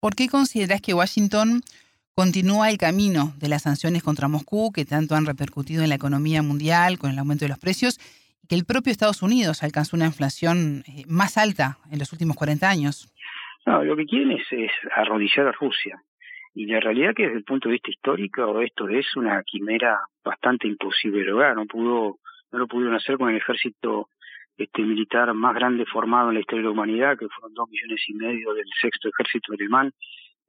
¿Por 0.00 0.14
qué 0.14 0.28
consideras 0.28 0.80
que 0.80 0.94
Washington 0.94 1.62
continúa 2.14 2.70
el 2.70 2.78
camino 2.78 3.34
de 3.38 3.48
las 3.48 3.62
sanciones 3.62 4.02
contra 4.02 4.28
Moscú 4.28 4.72
que 4.72 4.84
tanto 4.84 5.14
han 5.14 5.26
repercutido 5.26 5.82
en 5.82 5.90
la 5.90 5.96
economía 5.96 6.42
mundial 6.42 6.98
con 6.98 7.10
el 7.10 7.18
aumento 7.18 7.44
de 7.44 7.50
los 7.50 7.58
precios 7.58 7.98
y 8.42 8.48
que 8.48 8.54
el 8.54 8.64
propio 8.64 8.90
Estados 8.90 9.22
Unidos 9.22 9.62
alcanzó 9.62 9.96
una 9.96 10.06
inflación 10.06 10.82
eh, 10.86 11.04
más 11.08 11.36
alta 11.36 11.78
en 11.90 11.98
los 11.98 12.12
últimos 12.12 12.36
40 12.36 12.68
años? 12.68 13.12
No, 13.66 13.82
lo 13.84 13.96
que 13.96 14.06
quieren 14.06 14.32
es, 14.32 14.46
es 14.50 14.70
arrodillar 14.94 15.48
a 15.48 15.52
Rusia. 15.52 16.00
Y 16.54 16.66
la 16.66 16.80
realidad 16.80 17.12
que 17.14 17.24
desde 17.24 17.38
el 17.38 17.44
punto 17.44 17.68
de 17.68 17.74
vista 17.74 17.90
histórico 17.90 18.62
esto 18.62 18.88
es 18.88 19.14
una 19.16 19.42
quimera 19.42 20.00
bastante 20.24 20.68
imposible 20.68 21.18
de 21.18 21.24
lograr. 21.26 21.54
No 21.54 21.66
pudo, 21.66 22.18
no 22.50 22.58
lo 22.58 22.66
pudieron 22.66 22.94
hacer 22.94 23.18
con 23.18 23.28
el 23.28 23.36
ejército 23.36 24.08
este 24.56 24.82
militar 24.82 25.32
más 25.34 25.54
grande 25.54 25.84
formado 25.86 26.28
en 26.28 26.34
la 26.34 26.40
historia 26.40 26.62
de 26.62 26.68
la 26.68 26.72
humanidad, 26.72 27.18
que 27.18 27.28
fueron 27.28 27.54
dos 27.54 27.68
millones 27.68 28.02
y 28.08 28.14
medio 28.14 28.54
del 28.54 28.66
sexto 28.80 29.08
ejército 29.08 29.52
alemán, 29.52 29.92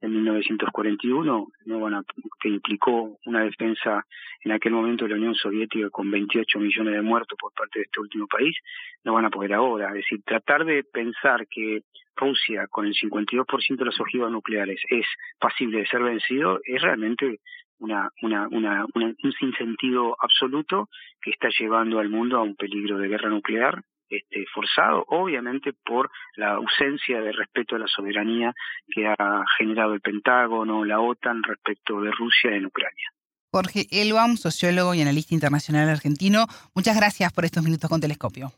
en 0.00 0.12
1941, 0.12 1.48
no 1.66 1.80
van 1.80 1.94
a, 1.94 2.04
que 2.40 2.48
implicó 2.48 3.18
una 3.26 3.42
defensa 3.42 4.04
en 4.44 4.52
aquel 4.52 4.72
momento 4.72 5.04
de 5.04 5.10
la 5.10 5.16
Unión 5.16 5.34
Soviética 5.34 5.90
con 5.90 6.10
28 6.10 6.60
millones 6.60 6.94
de 6.94 7.02
muertos 7.02 7.36
por 7.38 7.52
parte 7.52 7.80
de 7.80 7.84
este 7.84 8.00
último 8.00 8.26
país, 8.28 8.56
no 9.04 9.14
van 9.14 9.24
a 9.24 9.30
poder 9.30 9.54
ahora. 9.54 9.88
Es 9.88 9.94
decir, 9.94 10.22
tratar 10.24 10.64
de 10.64 10.84
pensar 10.84 11.46
que 11.48 11.82
Rusia, 12.14 12.66
con 12.68 12.86
el 12.86 12.94
52% 12.94 13.76
de 13.76 13.84
las 13.84 14.00
ojivas 14.00 14.30
nucleares, 14.30 14.80
es 14.88 15.06
pasible 15.38 15.78
de 15.78 15.86
ser 15.86 16.02
vencido, 16.02 16.60
es 16.64 16.80
realmente 16.80 17.40
una, 17.78 18.08
una, 18.22 18.46
una, 18.50 18.86
un 18.94 19.32
sinsentido 19.38 20.16
absoluto 20.20 20.88
que 21.20 21.30
está 21.30 21.48
llevando 21.58 21.98
al 21.98 22.08
mundo 22.08 22.38
a 22.38 22.42
un 22.42 22.54
peligro 22.54 22.98
de 22.98 23.08
guerra 23.08 23.30
nuclear 23.30 23.82
este, 24.08 24.44
forzado, 24.54 25.04
obviamente 25.08 25.72
por 25.72 26.10
la 26.36 26.52
ausencia 26.52 27.20
de 27.20 27.32
respeto 27.32 27.76
a 27.76 27.78
la 27.78 27.86
soberanía 27.86 28.54
que 28.88 29.06
ha 29.06 29.44
generado 29.58 29.94
el 29.94 30.00
Pentágono, 30.00 30.84
la 30.84 31.00
OTAN 31.00 31.42
respecto 31.42 32.00
de 32.00 32.10
Rusia 32.10 32.52
en 32.52 32.66
Ucrania. 32.66 33.12
Jorge 33.50 33.86
Elbaum, 33.90 34.36
sociólogo 34.36 34.94
y 34.94 35.00
analista 35.00 35.34
internacional 35.34 35.88
argentino, 35.88 36.46
muchas 36.74 36.96
gracias 36.96 37.32
por 37.32 37.44
estos 37.44 37.62
minutos 37.62 37.88
con 37.88 38.00
Telescopio. 38.00 38.52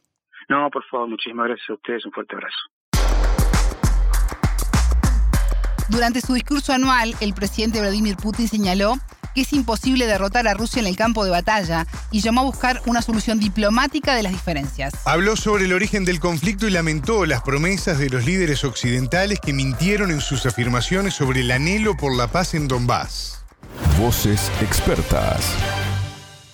No, 0.48 0.68
por 0.70 0.84
favor, 0.86 1.08
muchísimas 1.08 1.46
gracias 1.46 1.70
a 1.70 1.74
ustedes, 1.74 2.04
un 2.06 2.12
fuerte 2.12 2.34
abrazo. 2.34 2.58
Durante 5.88 6.20
su 6.20 6.34
discurso 6.34 6.72
anual, 6.72 7.14
el 7.20 7.34
presidente 7.34 7.80
Vladimir 7.80 8.16
Putin 8.16 8.46
señaló 8.46 8.94
que 9.34 9.42
es 9.42 9.52
imposible 9.52 10.06
derrotar 10.06 10.46
a 10.48 10.54
Rusia 10.54 10.80
en 10.80 10.86
el 10.86 10.96
campo 10.96 11.24
de 11.24 11.30
batalla 11.30 11.86
y 12.10 12.20
llamó 12.20 12.42
a 12.42 12.44
buscar 12.44 12.80
una 12.86 13.02
solución 13.02 13.38
diplomática 13.38 14.14
de 14.14 14.22
las 14.22 14.32
diferencias. 14.32 15.06
Habló 15.06 15.36
sobre 15.36 15.64
el 15.64 15.72
origen 15.72 16.04
del 16.04 16.20
conflicto 16.20 16.66
y 16.66 16.70
lamentó 16.70 17.26
las 17.26 17.42
promesas 17.42 17.98
de 17.98 18.10
los 18.10 18.26
líderes 18.26 18.64
occidentales 18.64 19.40
que 19.40 19.52
mintieron 19.52 20.10
en 20.10 20.20
sus 20.20 20.46
afirmaciones 20.46 21.14
sobre 21.14 21.40
el 21.40 21.50
anhelo 21.50 21.96
por 21.96 22.16
la 22.16 22.28
paz 22.28 22.54
en 22.54 22.68
Donbass. 22.68 23.44
Voces 23.98 24.50
expertas. 24.62 25.56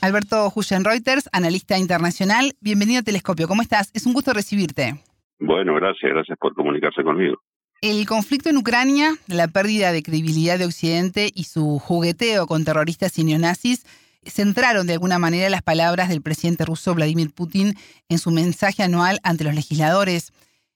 Alberto 0.00 0.52
Huyen 0.54 0.84
Reuters, 0.84 1.28
analista 1.32 1.78
internacional. 1.78 2.52
Bienvenido 2.60 3.00
a 3.00 3.02
Telescopio. 3.02 3.48
¿Cómo 3.48 3.62
estás? 3.62 3.90
Es 3.94 4.06
un 4.06 4.12
gusto 4.12 4.32
recibirte. 4.32 5.02
Bueno, 5.38 5.74
gracias, 5.74 6.12
gracias 6.12 6.38
por 6.38 6.54
comunicarse 6.54 7.02
conmigo. 7.02 7.36
El 7.82 8.06
conflicto 8.06 8.48
en 8.48 8.56
Ucrania, 8.56 9.10
la 9.28 9.48
pérdida 9.48 9.92
de 9.92 10.02
credibilidad 10.02 10.58
de 10.58 10.64
Occidente 10.64 11.30
y 11.34 11.44
su 11.44 11.78
jugueteo 11.78 12.46
con 12.46 12.64
terroristas 12.64 13.18
y 13.18 13.24
neonazis 13.24 13.84
centraron 14.24 14.86
de 14.86 14.94
alguna 14.94 15.18
manera 15.18 15.50
las 15.50 15.62
palabras 15.62 16.08
del 16.08 16.22
presidente 16.22 16.64
ruso 16.64 16.94
Vladimir 16.94 17.34
Putin 17.34 17.74
en 18.08 18.18
su 18.18 18.30
mensaje 18.30 18.82
anual 18.82 19.18
ante 19.22 19.44
los 19.44 19.54
legisladores. 19.54 20.32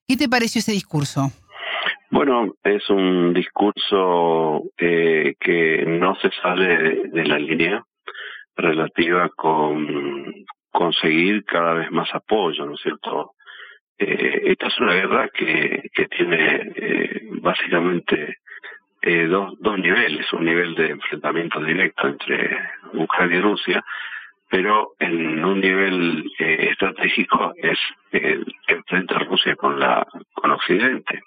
¿Qué 0.07 0.17
te 0.17 0.29
pareció 0.29 0.59
ese 0.59 0.73
discurso? 0.73 1.33
Bueno, 2.11 2.55
es 2.65 2.89
un 2.91 3.33
discurso 3.33 4.65
eh, 4.77 5.35
que 5.41 5.85
no 5.87 6.17
se 6.17 6.31
sale 6.43 7.09
de, 7.09 7.25
la 7.25 7.39
línea 7.39 7.85
relativa 8.57 9.31
con 9.31 10.27
conseguir 10.71 11.45
cada 11.45 11.75
vez 11.75 11.91
más 11.91 12.09
apoyo, 12.15 12.67
¿no 12.67 12.75
es 12.75 12.81
cierto? 12.83 13.33
Eh, 14.01 14.53
esta 14.53 14.69
es 14.69 14.81
una 14.81 14.95
guerra 14.95 15.29
que, 15.29 15.91
tiene 16.17 16.73
eh, 16.75 17.21
básicamente 17.43 18.39
eh, 19.03 19.27
dos, 19.27 19.53
dos 19.61 19.79
niveles, 19.79 20.33
un 20.33 20.47
nivel 20.47 20.75
de 20.75 20.89
enfrentamiento 20.93 21.61
directo 21.63 22.09
entre 22.09 22.59
Ucrania 22.95 23.37
y 23.37 23.43
Rusia, 23.43 23.85
pero 24.49 24.93
en 24.99 25.45
un 25.45 25.61
nivel 25.61 26.33
estratégico 26.39 27.53
es 27.57 27.79
el 28.11 28.45
que 28.67 28.75
enfrenta 28.75 29.19
Rusia 29.19 29.55
con 29.55 29.79
la 29.79 30.07
con 30.33 30.51
Occidente. 30.51 31.23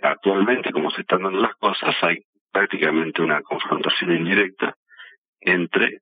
Actualmente, 0.00 0.72
como 0.72 0.90
se 0.90 1.02
están 1.02 1.22
dando 1.22 1.40
las 1.40 1.54
cosas, 1.56 1.94
hay 2.02 2.24
prácticamente 2.50 3.20
una 3.20 3.42
confrontación 3.42 4.16
indirecta 4.16 4.74
entre 5.40 6.00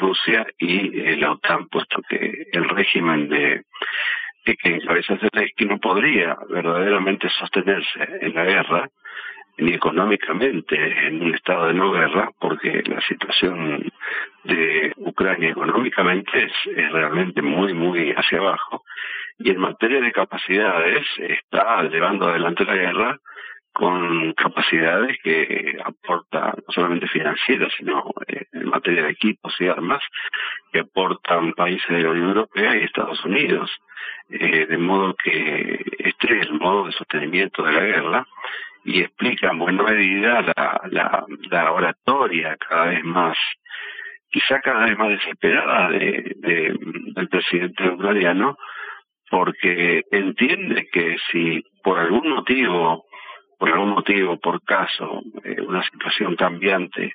Rusia 0.00 0.46
y 0.58 1.16
la 1.16 1.32
OTAN, 1.32 1.68
puesto 1.68 2.00
que 2.08 2.46
el 2.52 2.68
régimen 2.68 3.28
de 3.28 3.64
que, 4.44 4.56
que 4.56 4.76
encabeza 4.76 5.18
que 5.56 5.64
no 5.66 5.78
podría 5.78 6.36
verdaderamente 6.48 7.28
sostenerse 7.30 8.08
en 8.20 8.34
la 8.34 8.44
guerra, 8.44 8.90
ni 9.58 9.74
económicamente 9.74 10.76
en 11.06 11.22
un 11.22 11.34
estado 11.34 11.66
de 11.66 11.74
no 11.74 11.92
guerra, 11.92 12.30
porque 12.38 12.82
la 12.86 13.00
situación 13.02 13.90
de 14.44 14.92
Ucrania 14.96 15.50
económicamente 15.50 16.44
es, 16.44 16.52
es, 16.76 16.92
realmente 16.92 17.42
muy, 17.42 17.74
muy 17.74 18.12
hacia 18.12 18.38
abajo. 18.38 18.84
Y 19.38 19.50
en 19.50 19.58
materia 19.58 20.00
de 20.00 20.12
capacidades 20.12 21.06
está 21.18 21.82
llevando 21.84 22.28
adelante 22.28 22.64
la 22.64 22.74
guerra 22.74 23.20
con 23.72 24.32
capacidades 24.34 25.16
que 25.22 25.78
aporta 25.84 26.54
no 26.56 26.72
solamente 26.72 27.08
financieras, 27.08 27.72
sino 27.76 28.12
eh, 28.26 28.46
en 28.52 28.68
materia 28.68 29.04
de 29.04 29.10
equipos 29.10 29.54
y 29.60 29.68
armas, 29.68 30.02
que 30.72 30.80
aportan 30.80 31.52
países 31.52 31.88
de 31.88 32.02
la 32.02 32.10
Unión 32.10 32.28
Europea 32.28 32.76
y 32.76 32.84
Estados 32.84 33.24
Unidos. 33.24 33.70
Eh, 34.28 34.66
de 34.66 34.78
modo 34.78 35.14
que 35.14 35.84
este 35.98 36.38
es 36.38 36.46
el 36.46 36.58
modo 36.58 36.86
de 36.86 36.92
sostenimiento 36.92 37.62
de 37.62 37.72
la 37.72 37.80
guerra 37.80 38.26
y 38.84 39.00
explica 39.00 39.50
en 39.50 39.58
buena 39.58 39.82
medida 39.82 40.42
la, 40.42 40.80
la, 40.90 41.24
la 41.50 41.72
oratoria 41.72 42.56
cada 42.56 42.86
vez 42.86 43.04
más, 43.04 43.36
quizá 44.30 44.60
cada 44.60 44.86
vez 44.86 44.96
más 44.96 45.08
desesperada 45.10 45.90
de, 45.90 46.36
de, 46.36 46.74
del 47.14 47.28
presidente 47.28 47.88
ucraniano, 47.88 48.56
porque 49.30 50.02
entiende 50.10 50.88
que 50.90 51.16
si 51.30 51.62
por 51.82 51.98
algún 51.98 52.28
motivo 52.30 53.04
por 53.60 53.70
algún 53.70 53.90
motivo, 53.90 54.38
por 54.38 54.62
caso, 54.64 55.22
eh, 55.44 55.60
una 55.60 55.82
situación 55.84 56.34
cambiante 56.34 57.14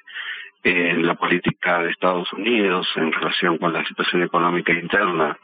en 0.64 1.06
la 1.06 1.16
política 1.16 1.82
de 1.82 1.90
Estados 1.90 2.32
Unidos 2.34 2.88
en 2.96 3.12
relación 3.12 3.58
con 3.58 3.74
la 3.74 3.84
situación 3.86 4.22
económica 4.22 4.72
interna 4.72 5.38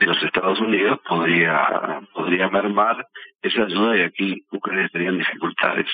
de 0.00 0.06
los 0.06 0.20
Estados 0.22 0.60
Unidos 0.60 0.98
podría 1.08 2.00
podría 2.12 2.48
mermar 2.48 3.06
esa 3.40 3.62
ayuda 3.62 3.96
y 3.96 4.02
aquí 4.02 4.44
Ucrania 4.50 4.88
tendría 4.88 5.12
dificultades. 5.12 5.86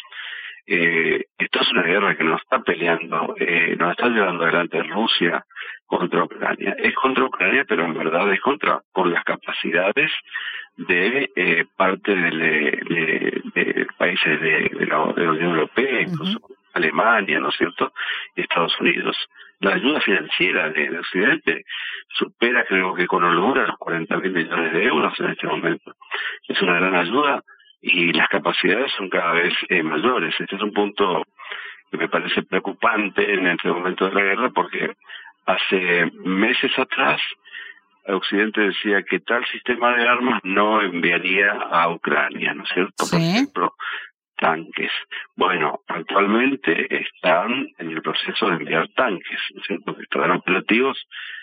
Eh, 0.66 1.25
esto 1.37 1.61
es 1.61 1.73
una 1.73 1.83
guerra 1.83 2.16
que 2.16 2.25
nos 2.25 2.40
está 2.40 2.61
peleando, 2.61 3.35
eh, 3.38 3.76
nos 3.78 3.90
está 3.90 4.09
llevando 4.09 4.44
adelante 4.44 4.83
Rusia 4.83 5.44
contra 5.87 6.25
Ucrania. 6.25 6.75
Es 6.78 6.94
contra 6.94 7.25
Ucrania, 7.25 7.64
pero 7.68 7.85
en 7.85 7.94
verdad 7.94 8.33
es 8.33 8.40
contra 8.40 8.80
con 8.92 9.12
las 9.12 9.25
capacidades 9.25 10.11
de 10.76 11.30
eh, 11.37 11.64
parte 11.76 12.14
de, 12.14 13.13
países 14.14 14.40
de, 14.40 14.87
la, 14.87 15.00
Unión 15.02 15.42
Europea, 15.42 16.02
incluso 16.02 16.40
Alemania, 16.73 17.40
¿no 17.40 17.49
es 17.49 17.56
cierto?, 17.56 17.92
y 18.37 18.42
Estados 18.42 18.78
Unidos. 18.80 19.16
La 19.61 19.75
ayuda 19.75 20.00
financiera 20.00 20.71
de, 20.71 20.99
Occidente 20.99 21.64
supera, 22.09 22.64
creo 22.64 22.94
que 22.94 23.06
con 23.06 23.25
holgura, 23.25 23.66
los 23.66 23.78
40 23.78 24.16
mil 24.18 24.33
millones 24.33 24.73
de 24.73 24.85
euros 24.85 25.18
en 25.21 25.30
este 25.30 25.47
momento. 25.47 25.94
Es 26.49 26.61
una 26.61 26.75
gran 26.75 26.94
ayuda 26.94 27.42
y 27.80 28.12
las 28.12 28.28
capacidades 28.28 28.92
son 28.97 29.09
cada 29.09 29.33
vez 29.33 29.54
eh, 29.68 29.83
mayores. 29.83 30.35
Este 30.38 30.56
es 30.56 30.62
un 30.62 30.73
punto 30.73 31.23
que 31.90 31.97
me 31.97 32.09
parece 32.09 32.42
preocupante 32.42 33.33
en 33.33 33.47
este 33.47 33.68
momento 33.68 34.06
de 34.06 34.14
la 34.14 34.23
guerra 34.23 34.50
porque 34.50 34.94
hace 35.47 36.11
meses 36.25 36.76
atrás 36.78 37.21
Occidente 38.06 38.61
decía 38.61 39.02
que 39.02 39.21
tal 39.21 39.44
sistema 39.47 39.97
de 39.97 40.06
armas 40.06 40.40
no 40.44 40.83
enviaría 40.83 41.52
a 41.52 41.90
Ucrania, 41.90 42.52
¿no 42.52 42.64
es 42.64 42.71
cierto? 42.71 43.04
Por 43.11 43.18
ejemplo, 43.18 43.75
tanques. 44.36 44.90
Bueno, 45.36 45.80
actualmente 45.88 46.86
están 46.94 47.68
en 47.78 47.90
el 47.90 48.02
proceso 48.02 48.48
de 48.48 48.56
enviar 48.56 48.88
tanques, 48.94 49.40
¿no 49.54 49.60
es 49.60 49.66
cierto? 49.66 49.96
Estarán 50.00 50.32
operativos 50.32 50.98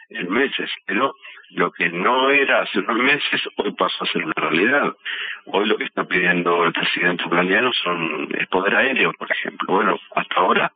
en 0.09 0.29
meses, 0.29 0.69
pero 0.85 1.13
lo 1.53 1.71
que 1.71 1.89
no 1.89 2.29
era 2.29 2.61
hace 2.61 2.79
unos 2.79 2.97
meses, 2.97 3.41
hoy 3.57 3.71
pasó 3.73 4.03
a 4.03 4.07
ser 4.07 4.25
una 4.25 4.33
realidad. 4.35 4.93
Hoy 5.45 5.67
lo 5.67 5.77
que 5.77 5.85
está 5.85 6.03
pidiendo 6.05 6.65
el 6.65 6.73
presidente 6.73 7.25
ucraniano 7.25 7.71
son 7.73 8.27
el 8.33 8.47
poder 8.47 8.75
aéreo, 8.75 9.11
por 9.13 9.31
ejemplo. 9.31 9.73
Bueno, 9.73 9.99
hasta 10.15 10.35
ahora 10.35 10.71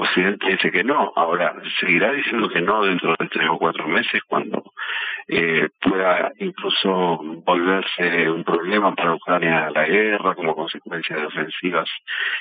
Occidente 0.00 0.46
dice 0.50 0.70
que 0.70 0.82
no, 0.82 1.12
ahora 1.14 1.54
seguirá 1.78 2.12
diciendo 2.12 2.48
que 2.48 2.62
no 2.62 2.82
dentro 2.84 3.14
de 3.18 3.28
tres 3.28 3.48
o 3.50 3.58
cuatro 3.58 3.86
meses 3.86 4.22
cuando 4.26 4.72
eh, 5.28 5.68
pueda 5.78 6.32
incluso 6.38 7.20
volverse 7.44 8.30
un 8.30 8.42
problema 8.42 8.94
para 8.94 9.14
Ucrania 9.14 9.70
la 9.70 9.86
guerra 9.86 10.34
como 10.34 10.54
consecuencia 10.54 11.16
de 11.16 11.26
ofensivas 11.26 11.88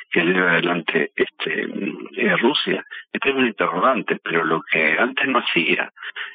que 0.09 0.23
lleva 0.23 0.51
adelante 0.51 1.11
este 1.15 1.67
eh, 2.15 2.38
Rusia. 2.38 2.83
Este 3.11 3.29
es 3.29 3.35
un 3.35 3.47
interrogante, 3.47 4.17
pero 4.23 4.45
lo 4.45 4.61
que 4.61 4.97
antes 4.97 5.27
no 5.27 5.39
hacía 5.39 5.91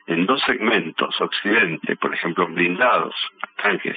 en 0.07 0.27
dos 0.27 0.43
segmentos, 0.43 1.15
Occidente, 1.25 1.97
por 1.97 2.15
ejemplo, 2.15 2.47
blindados, 2.47 3.15
tanques, 3.63 3.97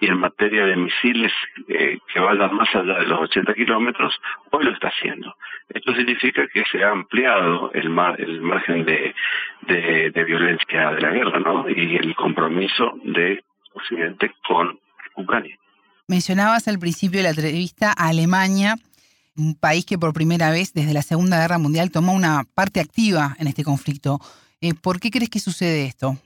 y 0.00 0.06
en 0.06 0.18
materia 0.18 0.66
de 0.66 0.76
misiles 0.76 1.32
eh, 1.68 1.98
que 2.12 2.20
vayan 2.20 2.54
más 2.54 2.74
allá 2.74 2.98
de 2.98 3.06
los 3.06 3.20
80 3.20 3.54
kilómetros, 3.54 4.14
hoy 4.50 4.64
lo 4.64 4.72
está 4.72 4.88
haciendo. 4.88 5.34
Esto 5.68 5.94
significa 5.94 6.46
que 6.48 6.64
se 6.70 6.82
ha 6.84 6.90
ampliado 6.90 7.70
el, 7.72 7.86
el 8.18 8.40
margen 8.40 8.84
de, 8.84 9.14
de, 9.62 10.24
violencia 10.24 10.90
de 10.90 11.00
la 11.00 11.10
guerra, 11.10 11.40
¿no? 11.40 11.68
Y 11.68 11.96
el 11.96 12.14
compromiso 12.14 12.98
de 13.04 13.42
Occidente 13.74 14.32
con 14.46 14.78
Ucrania. 15.16 15.56
Mencionabas 16.08 16.68
al 16.68 16.78
principio 16.78 17.18
de 17.18 17.24
la 17.24 17.30
entrevista 17.30 17.92
a 17.96 18.08
Alemania, 18.08 18.76
un 19.36 19.54
país 19.54 19.84
que 19.84 19.98
por 19.98 20.12
primera 20.12 20.50
vez 20.50 20.72
desde 20.72 20.94
la 20.94 21.02
Segunda 21.02 21.40
Guerra 21.40 21.58
Mundial 21.58 21.90
tomó 21.90 22.12
una 22.12 22.44
parte 22.54 22.80
activa 22.80 23.36
en 23.38 23.48
este 23.48 23.64
conflicto. 23.64 24.20
Eh, 24.60 24.74
¿Por 24.74 25.00
qué 25.00 25.10
crees 25.10 25.30
que 25.30 25.40
sucede 25.40 25.86
esto? 25.86 26.16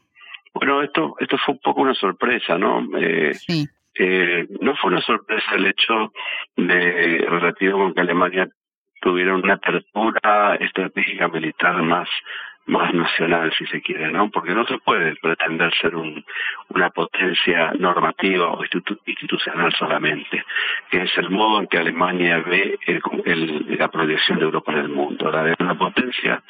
Bueno, 0.61 0.83
esto, 0.83 1.17
esto 1.19 1.38
fue 1.38 1.55
un 1.55 1.61
poco 1.61 1.81
una 1.81 1.95
sorpresa, 1.95 2.59
¿no? 2.59 2.87
Eh, 2.99 3.33
sí. 3.33 3.67
Eh, 3.95 4.47
no 4.61 4.76
fue 4.76 4.90
una 4.90 5.00
sorpresa 5.00 5.55
el 5.55 5.67
hecho 5.67 6.12
de 6.55 7.25
relativo 7.26 7.79
con 7.79 7.95
que 7.95 8.02
Alemania 8.02 8.47
tuviera 9.00 9.35
una 9.35 9.55
apertura 9.55 10.57
estratégica 10.57 11.29
militar 11.29 11.83
más 11.83 12.09
más 12.67 12.95
nacional, 12.95 13.52
si 13.59 13.67
se 13.67 13.83
quiere, 13.83 14.11
¿no? 14.12 14.31
Porque 14.31 14.55
no 14.55 14.64
se 14.67 14.79
puede 14.79 15.17
pretender 15.17 15.73
ser 15.81 15.97
un, 15.97 16.25
una 16.69 16.90
potencia 16.90 17.73
normativa 17.73 18.52
o 18.52 18.62
institucional 19.07 19.73
solamente, 19.75 20.45
que 20.90 21.02
es 21.02 21.19
el 21.19 21.31
modo 21.31 21.61
en 21.61 21.67
que 21.67 21.79
Alemania 21.79 22.38
ve 22.38 22.79
el, 22.87 23.76
la 23.76 23.88
proyección 23.88 24.38
de 24.38 24.45
Europa 24.45 24.73
en 24.73 24.79
el 24.79 24.88
mundo, 24.88 25.31
la 25.31 25.45
de 25.45 25.57
una 25.59 25.76
potencia 25.76 26.43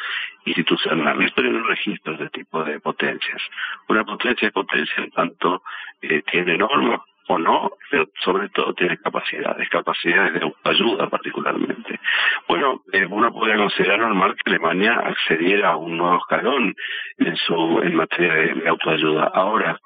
institucional. 0.45 1.23
Historia 1.41 1.59
no 1.59 1.67
registra 1.69 2.13
este 2.13 2.29
tipo 2.29 2.63
de 2.65 2.81
potencias. 2.81 3.41
Una 3.89 4.05
potencia 4.05 4.49
es 4.49 4.53
potencia 4.53 5.03
en 5.03 5.11
tanto 5.11 5.63
eh, 6.03 6.23
tiene 6.31 6.59
normas, 6.59 7.01
o 7.29 7.39
no, 7.39 7.71
pero 7.91 8.09
sobre 8.23 8.51
todo 8.51 8.75
tiene 8.75 8.99
capacidades, 8.99 9.67
capacidades 9.71 10.35
de 10.35 10.53
ayuda 10.65 11.09
particularmente. 11.09 11.99
Bueno, 12.47 12.83
eh, 12.93 13.07
uno 13.07 13.33
podría 13.33 13.57
considerar 13.57 14.01
normal 14.01 14.35
que 14.35 14.51
Alemania 14.51 15.01
accediera 15.03 15.71
a 15.71 15.77
un 15.77 15.97
nuevo 15.97 16.19
escalón 16.19 16.75
en 17.17 17.37
su 17.37 17.81
en 17.83 17.95
materia 17.95 18.35
de, 18.35 18.69
autoayuda. 18.69 19.31
Ahora, 19.33 19.79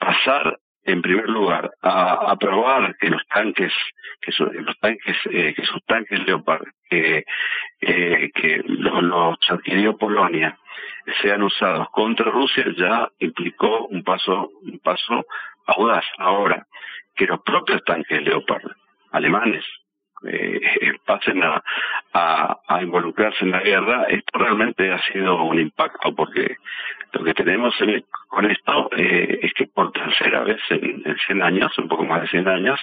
pasar 0.00 0.58
en 0.84 1.00
primer 1.00 1.28
lugar 1.28 1.70
a 1.80 2.32
aprobar 2.32 2.96
que 2.96 3.10
los 3.10 3.24
tanques 3.28 3.72
que 4.20 4.32
los 4.42 4.78
tanques 4.80 5.16
eh, 5.30 5.54
que 5.54 5.64
sus 5.64 5.84
tanques 5.84 6.26
Leopard 6.26 6.66
que 6.90 7.24
eh, 7.82 8.30
que 8.34 8.62
los 8.64 9.38
adquirió 9.48 9.96
Polonia 9.96 10.58
sean 11.22 11.42
usados 11.42 11.88
contra 11.90 12.30
Rusia 12.30 12.64
ya 12.76 13.08
implicó 13.18 13.86
un 13.86 14.02
paso 14.02 14.50
un 14.62 14.78
paso 14.78 15.26
audaz. 15.66 16.04
Ahora, 16.18 16.66
que 17.14 17.26
los 17.26 17.40
propios 17.42 17.82
tanques 17.84 18.22
Leopard 18.22 18.70
alemanes 19.12 19.64
eh, 20.26 20.60
pasen 21.06 21.42
a, 21.42 21.62
a, 22.12 22.82
involucrarse 22.82 23.44
en 23.44 23.52
la 23.52 23.60
guerra, 23.60 24.04
esto 24.08 24.38
realmente 24.38 24.90
ha 24.92 25.00
sido 25.12 25.42
un 25.42 25.58
impacto 25.58 26.14
porque 26.14 26.56
lo 27.12 27.24
que 27.24 27.34
tenemos 27.34 27.74
con 28.28 28.50
esto 28.50 28.90
eh, 28.96 29.40
es 29.42 29.52
que 29.54 29.66
por 29.66 29.92
tercera 29.92 30.40
vez 30.40 30.60
en, 30.70 31.02
en 31.04 31.16
100 31.26 31.42
años, 31.42 31.78
un 31.78 31.88
poco 31.88 32.04
más 32.04 32.22
de 32.22 32.28
100 32.28 32.48
años, 32.48 32.80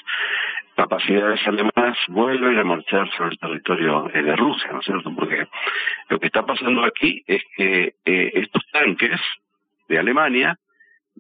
capacidades 0.76 1.46
alemanas 1.48 1.98
vuelven 2.10 2.58
a 2.60 2.64
marchar 2.64 3.10
sobre 3.16 3.32
el 3.32 3.40
territorio 3.40 4.10
eh, 4.14 4.22
de 4.22 4.36
Rusia, 4.36 4.70
¿no 4.72 4.80
es 4.80 4.86
cierto? 4.86 5.14
Porque 5.16 5.48
lo 6.10 6.20
que 6.20 6.28
está 6.28 6.46
pasando 6.46 6.84
aquí 6.84 7.24
es 7.26 7.42
que 7.56 7.96
eh, 8.06 8.32
estos 8.34 8.64
tanques 8.72 9.20
de 9.88 10.00
Alemania 10.00 10.58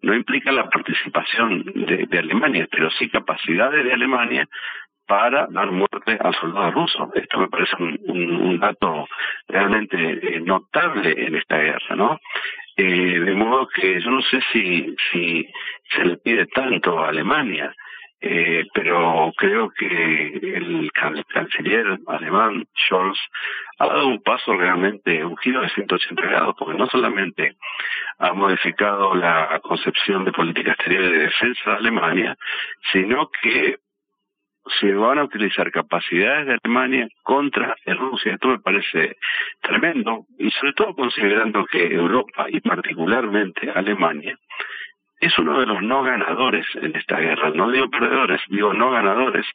no 0.02 0.14
implica 0.14 0.52
la 0.52 0.70
participación 0.70 1.64
de, 1.64 2.20
Alemania, 2.20 2.68
pero 2.70 2.90
sí 2.92 3.10
capacidades 3.10 3.86
de 3.86 3.94
Alemania 3.94 4.48
para 5.08 5.48
dar 5.48 5.72
muerte 5.72 6.18
al 6.20 6.36
soldado 6.36 6.72
ruso. 6.72 7.12
Esto 7.16 7.40
me 7.40 7.48
parece 7.48 7.76
un, 7.80 8.60
dato 8.60 9.08
realmente 9.48 9.96
eh, 9.98 10.42
notable 10.42 11.14
en 11.18 11.36
esta 11.36 11.58
guerra, 11.58 11.96
¿no? 11.96 12.20
De 12.76 13.34
modo 13.36 13.70
que 13.70 14.02
yo 14.02 14.12
no 14.12 14.22
sé 14.22 14.42
si, 14.52 14.94
si 15.10 15.48
se 15.92 16.04
le 16.04 16.18
pide 16.18 16.46
tanto 16.48 17.00
a 17.00 17.08
Alemania, 17.08 17.74
eh, 18.28 18.66
pero 18.74 19.32
creo 19.38 19.70
que 19.70 19.86
el 19.86 20.92
canciller 20.92 22.00
alemán 22.08 22.66
Scholz 22.76 23.20
ha 23.78 23.86
dado 23.86 24.08
un 24.08 24.24
paso 24.24 24.56
realmente, 24.56 25.24
un 25.24 25.38
giro 25.38 25.62
de 25.62 25.70
180 25.70 26.24
grados, 26.24 26.56
porque 26.58 26.76
no 26.76 26.88
solamente 26.88 27.56
ha 28.18 28.34
modificado 28.34 29.14
la 29.14 29.60
concepción 29.62 30.26
de 30.26 30.32
política 30.32 30.72
exterior 30.72 31.04
y 31.04 31.12
de 31.12 31.20
defensa 31.20 31.70
de 31.70 31.78
Alemania, 31.78 32.36
sino 32.92 33.30
que 33.44 33.78
se 34.80 34.92
van 34.96 35.20
a 35.20 35.26
utilizar 35.26 35.70
capacidades 35.70 36.48
de 36.48 36.58
Alemania 36.64 37.08
contra 37.22 37.76
Rusia. 37.86 38.34
Esto 38.34 38.48
me 38.48 38.60
parece 38.60 39.18
tremendo, 39.62 40.26
y 40.40 40.50
sobre 40.50 40.74
todo 40.74 40.96
considerando 40.96 41.64
que 41.68 41.94
Europa, 41.94 42.48
y 42.50 42.60
particularmente 42.60 43.70
Alemania, 43.70 44.36
es 45.20 45.38
uno 45.40 45.60
de 45.60 45.66
los 45.66 45.82
no 45.82 46.04
ganadores 46.04 46.66
en 46.76 46.96
esta 46.96 47.18
guerra. 47.20 47.52
No 47.52 47.72
digo 47.72 47.90
perdedores, 47.90 48.42
digo 48.50 48.74
no 48.74 48.92
ganadores, 48.92 49.46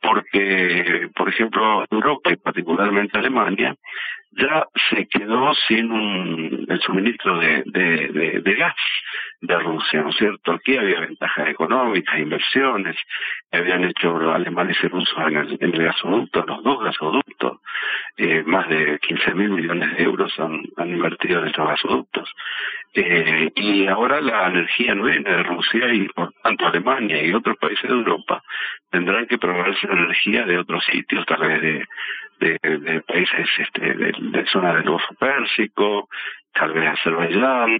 porque, 0.00 1.08
por 1.14 1.28
ejemplo, 1.28 1.84
Europa 1.90 2.32
y 2.32 2.36
particularmente 2.36 3.18
Alemania 3.18 3.74
ya 4.32 4.66
se 4.90 5.06
quedó 5.06 5.54
sin 5.66 5.90
un, 5.90 6.66
el 6.68 6.80
suministro 6.80 7.38
de, 7.38 8.42
gas 8.58 8.74
de 9.40 9.58
Rusia, 9.58 10.02
¿no 10.02 10.10
es 10.10 10.16
cierto? 10.16 10.52
Aquí 10.52 10.76
había 10.76 11.00
ventajas 11.00 11.48
económicas, 11.48 12.18
inversiones, 12.18 12.96
habían 13.50 13.84
hecho 13.84 14.14
alemanes 14.32 14.76
y 14.82 14.88
rusos 14.88 15.16
en 15.28 15.58
el, 15.60 15.84
gasoducto, 15.84 16.44
los 16.46 16.62
dos 16.62 16.84
gasoductos, 16.84 17.60
eh, 18.18 18.42
más 18.44 18.68
de 18.68 18.98
15 18.98 19.34
mil 19.34 19.50
millones 19.50 19.96
de 19.96 20.04
euros 20.04 20.32
han 20.38 20.88
invertido 20.88 21.40
en 21.40 21.48
estos 21.48 21.68
gasoductos. 21.68 22.30
Eh, 22.94 23.52
y 23.54 23.86
ahora 23.86 24.20
la 24.20 24.48
energía 24.48 24.94
no 24.94 25.04
viene 25.04 25.30
de 25.30 25.42
Rusia 25.42 25.92
y 25.92 26.08
por 26.08 26.32
tanto 26.42 26.66
Alemania 26.66 27.22
y 27.22 27.32
otros 27.32 27.56
países 27.58 27.82
de 27.82 27.94
Europa 27.94 28.42
tendrán 28.90 29.26
que 29.26 29.36
proveerse 29.38 29.86
de 29.86 29.92
energía 29.92 30.44
de 30.46 30.58
otros 30.58 30.82
sitios, 30.90 31.26
tal 31.26 31.46
vez 31.46 31.60
de, 31.60 32.58
de, 32.58 33.00
países 33.02 33.46
este, 33.58 33.94
de, 33.94 34.46
zona 34.50 34.74
del 34.74 34.84
Golfo 34.84 35.14
Pérsico, 35.14 36.08
tal 36.54 36.72
vez 36.72 36.88
Azerbaiyán 36.88 37.78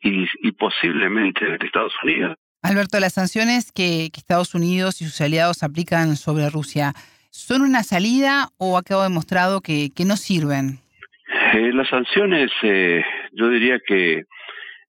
y, 0.00 0.26
y 0.42 0.52
posiblemente 0.52 1.44
de 1.44 1.66
Estados 1.66 1.94
Unidos. 2.02 2.36
Alberto, 2.62 3.00
las 3.00 3.14
sanciones 3.14 3.72
que, 3.72 4.06
Estados 4.06 4.54
Unidos 4.54 5.00
y 5.00 5.06
sus 5.06 5.20
aliados 5.20 5.62
aplican 5.62 6.16
sobre 6.16 6.50
Rusia, 6.50 6.92
¿son 7.30 7.62
una 7.62 7.82
salida 7.82 8.48
o 8.58 8.76
ha 8.76 8.82
quedado 8.82 9.04
demostrado 9.04 9.60
que, 9.60 9.90
que 9.94 10.04
no 10.04 10.16
sirven? 10.16 10.80
Eh, 11.54 11.72
las 11.72 11.88
sanciones, 11.88 12.50
eh, 12.62 13.02
yo 13.32 13.48
diría 13.48 13.78
que 13.80 14.24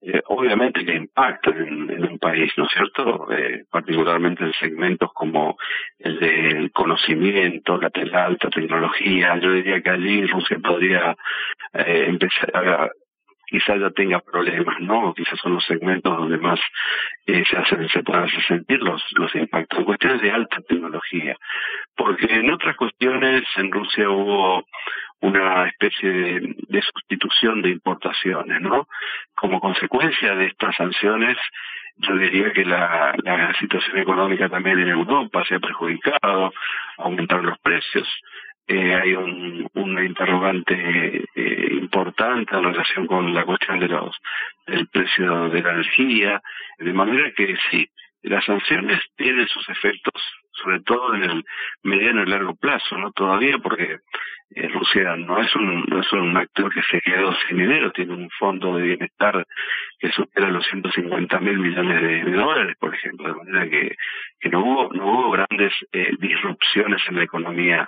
eh, 0.03 0.21
obviamente 0.25 0.83
que 0.83 0.95
impactan 0.95 1.57
en, 1.59 2.03
un 2.03 2.17
país, 2.17 2.51
¿no 2.57 2.65
es 2.65 2.71
cierto? 2.71 3.31
Eh, 3.31 3.65
particularmente 3.69 4.43
en 4.43 4.53
segmentos 4.53 5.11
como 5.13 5.57
el 5.99 6.19
del 6.19 6.71
conocimiento, 6.71 7.77
la, 7.77 7.91
la, 8.05 8.25
alta 8.25 8.49
tecnología. 8.49 9.37
Yo 9.37 9.53
diría 9.53 9.81
que 9.81 9.89
allí 9.91 10.25
Rusia 10.25 10.57
podría 10.59 11.15
eh, 11.73 12.05
empezar 12.07 12.49
a 12.55 12.89
quizás 13.51 13.79
ya 13.81 13.89
tenga 13.91 14.19
problemas, 14.21 14.79
¿no? 14.79 15.13
Quizás 15.13 15.37
son 15.39 15.55
los 15.55 15.65
segmentos 15.65 16.17
donde 16.17 16.37
más 16.37 16.59
eh, 17.27 17.43
se 17.45 17.57
hacen, 17.57 17.87
se 17.89 18.01
puedan 18.01 18.23
hacer 18.23 18.41
sentir 18.43 18.79
los, 18.81 19.03
los 19.11 19.35
impactos. 19.35 19.79
En 19.79 19.85
cuestiones 19.85 20.21
de 20.21 20.31
alta 20.31 20.61
tecnología. 20.67 21.35
Porque 21.95 22.27
en 22.33 22.49
otras 22.49 22.77
cuestiones 22.77 23.43
en 23.57 23.71
Rusia 23.71 24.09
hubo 24.09 24.63
una 25.21 25.67
especie 25.67 26.09
de, 26.09 26.81
sustitución 26.81 27.61
de 27.61 27.69
importaciones, 27.69 28.61
¿no? 28.61 28.87
Como 29.35 29.59
consecuencia 29.59 30.35
de 30.35 30.47
estas 30.47 30.75
sanciones, 30.75 31.37
yo 31.97 32.15
diría 32.15 32.51
que 32.51 32.65
la, 32.65 33.15
situación 33.59 33.97
económica 33.97 34.49
también 34.49 34.79
en 34.79 34.89
Europa 34.89 35.43
se 35.47 35.55
ha 35.55 35.59
perjudicado, 35.59 36.53
aumentaron 36.97 37.45
los 37.45 37.59
precios, 37.59 38.07
eh, 38.67 38.95
hay 38.95 39.13
un, 39.13 39.67
un 39.73 40.03
interrogante 40.03 41.25
eh, 41.35 41.67
importante 41.71 42.55
en 42.55 42.63
relación 42.63 43.05
con 43.05 43.33
la 43.33 43.43
cuestión 43.43 43.79
de 43.79 43.87
los 43.87 44.15
del 44.65 44.87
precio 44.87 45.49
de 45.49 45.61
la 45.61 45.73
energía, 45.73 46.41
de 46.77 46.93
manera 46.93 47.31
que 47.35 47.57
sí, 47.69 47.89
las 48.23 48.45
sanciones 48.45 49.01
tienen 49.15 49.47
sus 49.47 49.67
efectos, 49.69 50.13
sobre 50.61 50.81
todo 50.81 51.15
en 51.15 51.23
el 51.23 51.45
mediano 51.83 52.23
y 52.23 52.25
largo 52.27 52.55
plazo, 52.55 52.97
no 52.97 53.11
todavía 53.11 53.57
porque 53.59 53.99
eh, 54.53 54.67
Rusia 54.67 55.15
no 55.15 55.41
es 55.41 55.55
un 55.55 55.85
no 55.87 56.01
es 56.01 56.11
un 56.11 56.35
actor 56.35 56.73
que 56.73 56.81
se 56.83 56.99
quedó 57.01 57.33
sin 57.47 57.57
dinero, 57.57 57.91
tiene 57.91 58.13
un 58.13 58.29
fondo 58.31 58.75
de 58.75 58.83
bienestar 58.83 59.45
que 59.97 60.11
supera 60.11 60.49
los 60.49 60.65
150 60.67 61.39
mil 61.39 61.59
millones 61.59 62.01
de, 62.01 62.31
dólares, 62.31 62.75
por 62.79 62.93
ejemplo, 62.93 63.27
de 63.27 63.35
manera 63.35 63.69
que, 63.69 63.95
que 64.39 64.49
no 64.49 64.59
hubo 64.59 64.93
no 64.93 65.05
hubo 65.05 65.31
grandes 65.31 65.73
eh, 65.93 66.11
disrupciones 66.19 67.01
en 67.07 67.15
la 67.15 67.23
economía 67.23 67.87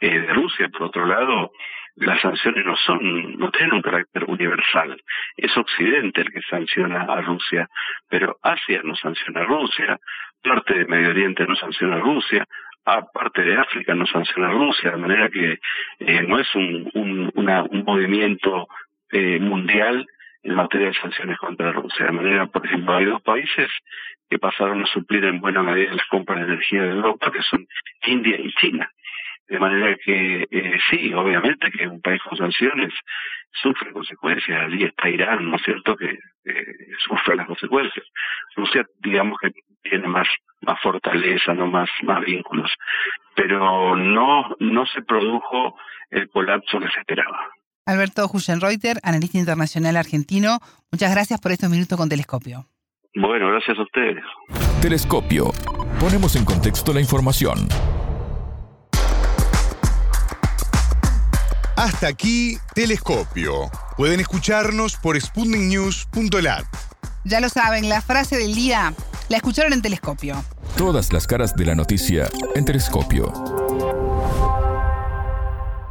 eh, 0.00 0.20
de 0.20 0.32
Rusia. 0.34 0.68
Por 0.68 0.84
otro 0.84 1.06
lado, 1.06 1.50
las 1.96 2.20
sanciones 2.20 2.64
no 2.64 2.76
son 2.76 3.38
no 3.38 3.50
tienen 3.50 3.74
un 3.74 3.82
carácter 3.82 4.24
universal. 4.24 5.00
Es 5.36 5.56
Occidente 5.56 6.22
el 6.22 6.32
que 6.32 6.42
sanciona 6.42 7.02
a 7.02 7.20
Rusia, 7.20 7.68
pero 8.08 8.36
Asia 8.42 8.80
no 8.84 8.96
sanciona 8.96 9.40
a 9.40 9.44
Rusia, 9.44 9.98
parte 10.42 10.74
de 10.74 10.86
Medio 10.86 11.10
Oriente 11.10 11.46
no 11.46 11.54
sanciona 11.56 11.96
a 11.96 12.00
Rusia, 12.00 12.46
aparte 12.84 13.42
de 13.42 13.56
África 13.56 13.94
no 13.94 14.06
sanciona 14.06 14.48
a 14.48 14.52
Rusia, 14.52 14.90
de 14.90 14.96
manera 14.96 15.28
que 15.30 15.58
eh, 16.00 16.22
no 16.22 16.38
es 16.38 16.54
un, 16.54 16.90
un, 16.94 17.32
un 17.34 17.84
movimiento 17.84 18.68
eh, 19.10 19.38
mundial 19.40 20.06
en 20.42 20.54
materia 20.54 20.88
de 20.88 20.94
sanciones 20.94 21.38
contra 21.38 21.72
Rusia. 21.72 22.06
De 22.06 22.12
manera, 22.12 22.46
por 22.46 22.64
ejemplo, 22.66 22.94
hay 22.94 23.06
dos 23.06 23.22
países 23.22 23.70
que 24.28 24.38
pasaron 24.38 24.82
a 24.82 24.86
suplir 24.86 25.24
en 25.24 25.40
buena 25.40 25.62
medida 25.62 25.94
las 25.94 26.06
compras 26.06 26.38
de 26.40 26.52
energía 26.52 26.82
de 26.82 26.90
Europa, 26.90 27.30
que 27.32 27.42
son 27.42 27.66
India 28.06 28.38
y 28.38 28.52
China. 28.54 28.90
De 29.48 29.58
manera 29.58 29.96
que 30.04 30.46
eh, 30.50 30.78
sí, 30.90 31.12
obviamente 31.12 31.70
que 31.70 31.86
un 31.86 32.00
país 32.00 32.20
con 32.22 32.38
sanciones 32.38 32.92
sufre 33.52 33.92
consecuencias. 33.92 34.64
Allí 34.64 34.84
está 34.84 35.08
Irán, 35.08 35.50
¿no 35.50 35.56
es 35.56 35.62
cierto?, 35.62 35.96
que 35.96 36.18
sufre 37.06 37.36
las 37.36 37.46
consecuencias. 37.46 38.06
Rusia, 38.56 38.86
digamos 39.00 39.38
que 39.40 39.50
tiene 39.82 40.08
más 40.08 40.26
más 40.62 40.80
fortaleza, 40.80 41.54
no 41.54 41.66
más 41.66 41.90
más 42.02 42.24
vínculos, 42.24 42.72
pero 43.34 43.96
no 43.96 44.56
no 44.58 44.86
se 44.86 45.02
produjo 45.02 45.76
el 46.10 46.28
colapso 46.30 46.80
que 46.80 46.88
se 46.88 47.00
esperaba. 47.00 47.50
Alberto 47.86 48.26
Huschenreuter, 48.32 48.96
analista 49.02 49.36
internacional 49.36 49.96
argentino, 49.96 50.58
muchas 50.90 51.12
gracias 51.12 51.40
por 51.40 51.52
estos 51.52 51.68
minutos 51.68 51.98
con 51.98 52.08
Telescopio. 52.08 52.66
Bueno, 53.14 53.48
gracias 53.48 53.78
a 53.78 53.82
ustedes. 53.82 54.24
Telescopio. 54.80 55.50
Ponemos 56.00 56.34
en 56.36 56.44
contexto 56.44 56.92
la 56.92 57.00
información. 57.00 57.68
Hasta 61.84 62.08
aquí, 62.08 62.56
Telescopio. 62.74 63.68
Pueden 63.98 64.18
escucharnos 64.18 64.96
por 64.96 65.20
sputniknews.lat. 65.20 66.64
Ya 67.26 67.40
lo 67.40 67.50
saben, 67.50 67.90
la 67.90 68.00
frase 68.00 68.38
del 68.38 68.54
día 68.54 68.94
la 69.28 69.36
escucharon 69.36 69.74
en 69.74 69.82
Telescopio. 69.82 70.36
Todas 70.78 71.12
las 71.12 71.26
caras 71.26 71.54
de 71.54 71.66
la 71.66 71.74
noticia 71.74 72.24
en 72.54 72.64
Telescopio. 72.64 73.30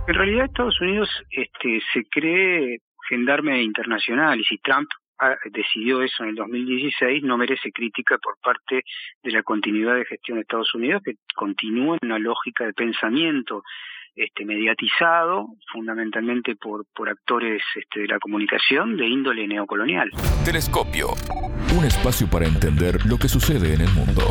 En 0.08 0.15
realidad 0.15 0.45
Estados 0.45 0.82
Unidos 0.82 1.10
este, 1.29 1.79
se 1.93 2.03
cree 2.10 2.79
gendarme 3.08 3.62
internacional 3.62 4.39
y 4.39 4.45
si 4.45 4.58
Trump 4.58 4.89
decidió 5.51 6.01
eso 6.01 6.23
en 6.23 6.29
el 6.29 6.36
2016 6.36 7.21
no 7.21 7.38
merece 7.38 7.71
crítica 7.71 8.17
por 8.17 8.39
parte 8.39 8.82
de 9.21 9.32
la 9.32 9.43
continuidad 9.43 9.93
de 9.93 10.06
gestión 10.06 10.38
de 10.38 10.41
Estados 10.41 10.73
Unidos 10.73 11.03
que 11.06 11.13
continúa 11.36 11.97
en 12.01 12.08
una 12.08 12.17
lógica 12.17 12.65
de 12.65 12.73
pensamiento 12.73 13.63
este, 14.15 14.45
mediatizado 14.45 15.47
fundamentalmente 15.71 16.56
por, 16.56 16.86
por 16.95 17.10
actores 17.10 17.62
este, 17.76 18.02
de 18.02 18.08
la 18.08 18.19
comunicación 18.19 18.95
de 18.97 19.08
índole 19.08 19.47
neocolonial. 19.47 20.10
Telescopio, 20.45 21.10
un 21.78 21.86
espacio 21.86 22.30
para 22.30 22.45
entender 22.45 23.06
lo 23.06 23.17
que 23.17 23.28
sucede 23.28 23.73
en 23.73 23.82
el 23.82 23.89
mundo. 23.93 24.21